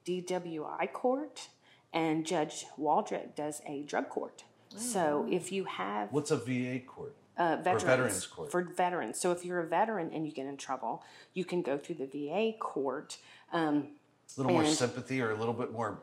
DWI 0.04 0.92
court, 0.92 1.48
and 1.92 2.26
Judge 2.26 2.66
Waldrip 2.78 3.36
does 3.36 3.62
a 3.66 3.82
drug 3.82 4.08
court. 4.08 4.42
So 4.76 5.26
if 5.30 5.52
you 5.52 5.64
have 5.64 6.12
what's 6.12 6.30
a 6.30 6.36
va 6.36 6.80
court 6.80 7.14
uh, 7.36 7.56
veterans, 7.56 7.82
veterans 7.84 8.26
court. 8.26 8.50
For 8.50 8.62
veterans. 8.62 9.18
So 9.20 9.32
if 9.32 9.44
you're 9.44 9.60
a 9.60 9.66
veteran 9.66 10.10
and 10.12 10.26
you 10.26 10.32
get 10.32 10.46
in 10.46 10.56
trouble, 10.56 11.02
you 11.32 11.44
can 11.44 11.62
go 11.62 11.78
through 11.78 11.96
the 11.96 12.06
VA 12.06 12.52
court. 12.58 13.18
Um, 13.52 13.88
a 14.36 14.40
little 14.40 14.52
more 14.52 14.66
sympathy 14.66 15.20
or 15.20 15.30
a 15.30 15.36
little 15.36 15.54
bit 15.54 15.72
more 15.72 15.98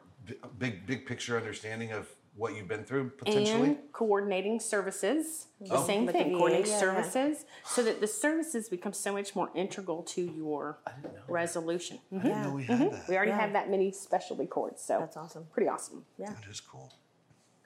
big 0.60 0.86
big 0.86 1.06
picture 1.06 1.38
understanding 1.38 1.92
of 1.92 2.08
what 2.36 2.56
you've 2.56 2.68
been 2.68 2.84
through 2.86 3.10
potentially 3.10 3.70
and 3.70 3.78
coordinating 3.92 4.58
services, 4.60 5.48
the 5.60 5.76
Oh. 5.76 5.86
same 5.86 6.06
With 6.06 6.16
thing, 6.16 6.32
coordinating 6.34 6.68
yeah, 6.68 6.74
yeah. 6.74 6.80
services, 6.80 7.46
so 7.66 7.84
that 7.84 8.00
the 8.00 8.08
services 8.08 8.70
become 8.70 8.94
so 8.94 9.12
much 9.12 9.36
more 9.36 9.52
integral 9.54 10.02
to 10.04 10.22
your 10.22 10.80
resolution. 11.28 12.00
Mhm. 12.14 12.34
i 12.34 12.50
we 12.50 12.64
had 12.64 12.80
that 12.92 13.08
We 13.10 13.16
already 13.18 13.32
Yeah. 13.32 13.40
have 13.42 13.54
that 13.54 13.70
many 13.70 13.92
specialty 13.92 14.48
courts, 14.48 14.82
so 14.84 15.00
That's 15.00 15.18
awesome. 15.18 15.48
pretty 15.52 15.68
awesome. 15.68 16.06
Yeah. 16.18 16.32
that 16.34 16.50
is 16.50 16.62
cool 16.62 16.94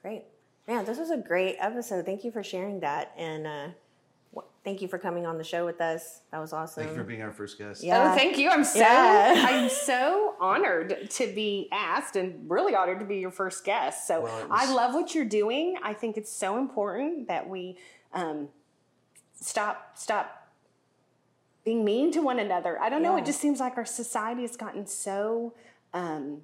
Great. 0.02 0.24
Man, 0.68 0.84
this 0.84 0.98
was 0.98 1.10
a 1.10 1.16
great 1.16 1.56
episode. 1.58 2.04
Thank 2.04 2.24
you 2.24 2.30
for 2.30 2.42
sharing 2.42 2.80
that. 2.80 3.12
And 3.16 3.46
uh, 3.46 3.68
wh- 4.36 4.44
thank 4.64 4.82
you 4.82 4.88
for 4.88 4.98
coming 4.98 5.24
on 5.24 5.38
the 5.38 5.44
show 5.44 5.64
with 5.64 5.80
us. 5.80 6.22
That 6.32 6.40
was 6.40 6.52
awesome. 6.52 6.82
thank 6.82 6.96
you 6.96 7.02
for 7.02 7.06
being 7.08 7.22
our 7.22 7.30
first 7.30 7.56
guest 7.56 7.84
Yeah. 7.84 8.10
Oh, 8.12 8.16
thank 8.16 8.36
you. 8.36 8.50
I'm 8.50 8.64
so 8.64 8.80
Yeah. 8.80 9.46
I'm 9.48 9.68
so 9.86 10.34
honored 10.40 11.08
to 11.10 11.26
be 11.32 11.68
asked 11.70 12.16
and 12.16 12.50
really 12.50 12.74
honored 12.74 12.98
to 12.98 13.04
be 13.04 13.18
your 13.18 13.30
first 13.30 13.64
guest. 13.64 14.06
So 14.08 14.22
Well, 14.22 14.38
it 14.40 14.46
I 14.50 14.72
love 14.72 14.92
what 14.92 15.14
you're 15.14 15.24
doing. 15.24 15.76
I 15.82 15.92
think 15.92 16.16
it's 16.16 16.32
so 16.32 16.58
important 16.58 17.28
that 17.28 17.48
we 17.48 17.76
um, 18.12 18.48
stop 19.40 19.92
stop 19.94 20.48
being 21.64 21.84
mean 21.84 22.10
to 22.12 22.20
one 22.20 22.38
another. 22.38 22.80
I 22.80 22.88
don't 22.88 23.02
know. 23.02 23.16
It 23.16 23.24
just 23.24 23.40
seems 23.40 23.58
like 23.60 23.76
our 23.76 23.84
society 23.84 24.42
has 24.42 24.56
gotten 24.56 24.86
so 24.86 25.52
um, 25.92 26.42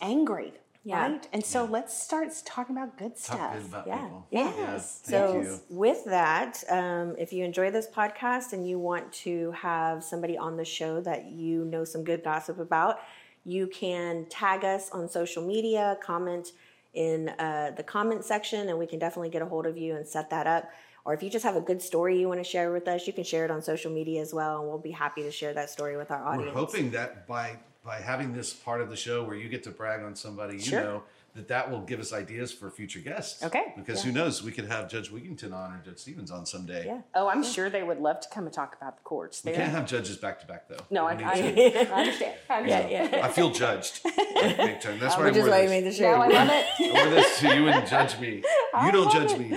angry. 0.00 0.52
Yeah. 0.84 1.00
Right? 1.12 1.28
And 1.32 1.44
so 1.44 1.64
let's 1.64 1.98
start 1.98 2.28
talking 2.44 2.76
about 2.76 2.98
good 2.98 3.12
Talk 3.16 3.36
stuff. 3.38 3.54
good 3.54 3.64
about 3.66 3.86
Yeah. 3.86 3.96
people 4.02 4.26
Yes. 4.30 5.00
Thank 5.04 5.10
so, 5.10 5.40
you. 5.40 5.60
with 5.70 6.04
that, 6.04 6.62
um, 6.68 7.16
if 7.18 7.32
you 7.32 7.42
enjoy 7.44 7.70
this 7.70 7.86
podcast 7.88 8.52
and 8.52 8.68
you 8.68 8.78
want 8.78 9.10
to 9.24 9.50
have 9.52 10.04
somebody 10.04 10.36
on 10.36 10.56
the 10.58 10.64
show 10.64 11.00
that 11.00 11.24
you 11.26 11.64
know 11.64 11.84
some 11.84 12.04
good 12.04 12.22
gossip 12.22 12.58
about, 12.58 12.98
you 13.44 13.66
can 13.66 14.26
tag 14.28 14.64
us 14.64 14.90
on 14.90 15.08
social 15.08 15.42
media, 15.46 15.96
comment 16.02 16.48
in 16.92 17.30
uh, 17.30 17.72
the 17.76 17.82
comment 17.82 18.24
section, 18.24 18.68
and 18.68 18.78
we 18.78 18.86
can 18.86 18.98
definitely 18.98 19.28
get 19.30 19.42
a 19.42 19.46
hold 19.46 19.66
of 19.66 19.76
you 19.76 19.96
and 19.96 20.06
set 20.06 20.30
that 20.30 20.46
up. 20.46 20.70
Or 21.06 21.12
if 21.12 21.22
you 21.22 21.28
just 21.28 21.44
have 21.44 21.56
a 21.56 21.60
good 21.60 21.82
story 21.82 22.18
you 22.18 22.28
want 22.28 22.40
to 22.40 22.44
share 22.44 22.72
with 22.72 22.88
us, 22.88 23.06
you 23.06 23.12
can 23.12 23.24
share 23.24 23.44
it 23.44 23.50
on 23.50 23.60
social 23.62 23.90
media 23.90 24.22
as 24.22 24.32
well, 24.32 24.60
and 24.60 24.68
we'll 24.68 24.78
be 24.78 24.90
happy 24.92 25.22
to 25.22 25.30
share 25.30 25.52
that 25.54 25.68
story 25.70 25.96
with 25.96 26.10
our 26.10 26.24
audience. 26.24 26.54
We're 26.54 26.58
hoping 26.60 26.90
that 26.92 27.26
by 27.26 27.56
by 27.84 28.00
having 28.00 28.32
this 28.32 28.52
part 28.52 28.80
of 28.80 28.88
the 28.88 28.96
show 28.96 29.22
where 29.24 29.36
you 29.36 29.48
get 29.48 29.62
to 29.64 29.70
brag 29.70 30.02
on 30.02 30.14
somebody, 30.16 30.54
you 30.56 30.62
Sure. 30.62 30.82
know 30.82 31.02
that 31.34 31.48
that 31.48 31.68
will 31.68 31.80
give 31.80 31.98
us 31.98 32.12
ideas 32.12 32.52
for 32.52 32.70
future 32.70 33.00
guests. 33.00 33.42
Okay. 33.42 33.74
Because 33.76 34.04
who 34.04 34.12
knows, 34.12 34.40
we 34.44 34.52
could 34.52 34.66
have 34.66 34.88
Judge 34.88 35.10
Wigington 35.10 35.52
on 35.52 35.72
or 35.72 35.82
Judge 35.84 35.98
Stevens 35.98 36.30
on 36.30 36.46
someday. 36.46 36.86
Yeah. 36.86 37.00
Oh, 37.12 37.26
I'm 37.26 37.42
sure 37.42 37.68
they 37.68 37.82
would 37.82 37.98
love 37.98 38.20
to 38.20 38.28
come 38.28 38.44
and 38.44 38.52
talk 38.52 38.76
about 38.80 38.96
the 38.98 39.02
courts. 39.02 39.42
We 39.44 39.50
They're- 39.50 39.60
can't 39.62 39.72
have 39.72 39.84
judges 39.86 40.16
back 40.16 40.40
to 40.42 40.46
back 40.46 40.68
though. 40.68 40.76
no, 40.90 41.06
I, 41.06 41.12
I. 41.14 41.16
I 41.16 41.18
understand. 41.32 42.34
I 42.48 42.56
understand. 42.58 42.90
yeah. 42.90 43.20
I 43.26 43.28
feel 43.30 43.50
judged. 43.50 44.00
Like, 44.04 44.14
big 44.56 44.80
time. 44.80 45.00
That's 45.00 45.16
why 45.16 45.22
I 45.28 45.32
wore 45.32 45.32
this. 45.32 45.70
made 45.70 45.92
the 45.92 46.02
No, 46.02 46.08
I 46.22 46.28
love 46.28 46.48
it. 46.52 46.66
I 46.78 46.92
wore 47.04 47.14
this 47.14 47.36
so 47.38 47.52
you 47.52 47.64
wouldn't 47.64 47.88
judge 47.88 48.18
me. 48.20 48.42
You 48.84 48.90
don't 48.92 49.12
judge 49.12 49.38
me. 49.38 49.56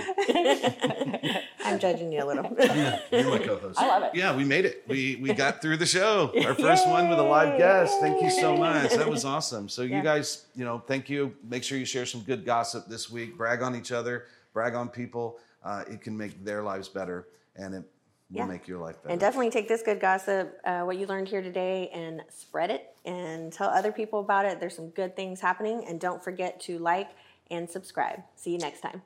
I'm 1.68 1.78
judging 1.78 2.12
you 2.12 2.22
a 2.22 2.26
little. 2.26 2.56
Yeah, 2.58 3.00
you're 3.10 3.30
my 3.30 3.38
co-host. 3.38 3.78
I 3.78 3.86
love 3.88 4.02
it. 4.04 4.10
Yeah, 4.14 4.34
we 4.36 4.44
made 4.44 4.64
it. 4.64 4.84
We 4.86 5.16
we 5.16 5.32
got 5.34 5.60
through 5.62 5.76
the 5.78 5.86
show. 5.86 6.32
Our 6.44 6.54
first 6.54 6.86
one 6.88 7.08
with 7.08 7.18
a 7.18 7.22
live 7.22 7.58
guest. 7.58 8.00
Thank 8.00 8.22
you 8.22 8.30
so 8.30 8.56
much. 8.56 8.92
That 8.92 9.08
was 9.08 9.24
awesome. 9.24 9.68
So 9.68 9.82
you 9.82 10.02
guys, 10.02 10.46
you 10.54 10.64
know, 10.64 10.82
thank 10.86 11.08
you. 11.10 11.34
Make 11.48 11.64
sure 11.64 11.78
you 11.78 11.84
share 11.84 12.06
some 12.06 12.22
good 12.22 12.44
gossip 12.44 12.86
this 12.88 13.10
week. 13.10 13.36
Brag 13.36 13.62
on 13.62 13.74
each 13.74 13.92
other. 13.92 14.26
Brag 14.52 14.74
on 14.74 14.88
people. 14.88 15.38
Uh, 15.64 15.84
it 15.90 16.00
can 16.00 16.16
make 16.16 16.44
their 16.44 16.62
lives 16.62 16.88
better, 16.88 17.26
and 17.56 17.74
it 17.74 17.82
will 18.30 18.38
Yeah. 18.38 18.46
make 18.46 18.68
your 18.68 18.78
life 18.78 18.96
better. 19.02 19.10
And 19.12 19.20
definitely 19.20 19.50
take 19.50 19.68
this 19.68 19.82
good 19.82 20.00
gossip, 20.00 20.58
uh, 20.64 20.82
what 20.82 20.96
you 20.98 21.06
learned 21.06 21.28
here 21.28 21.42
today, 21.42 21.88
and 21.92 22.22
spread 22.28 22.70
it 22.70 22.94
and 23.04 23.52
tell 23.52 23.68
other 23.68 23.90
people 23.92 24.20
about 24.20 24.44
it. 24.46 24.60
There's 24.60 24.76
some 24.76 24.90
good 24.90 25.16
things 25.16 25.40
happening. 25.40 25.84
And 25.88 25.98
don't 26.00 26.22
forget 26.22 26.60
to 26.62 26.78
like 26.78 27.10
and 27.50 27.68
subscribe. 27.68 28.22
See 28.36 28.52
you 28.52 28.58
next 28.58 28.80
time. 28.80 29.02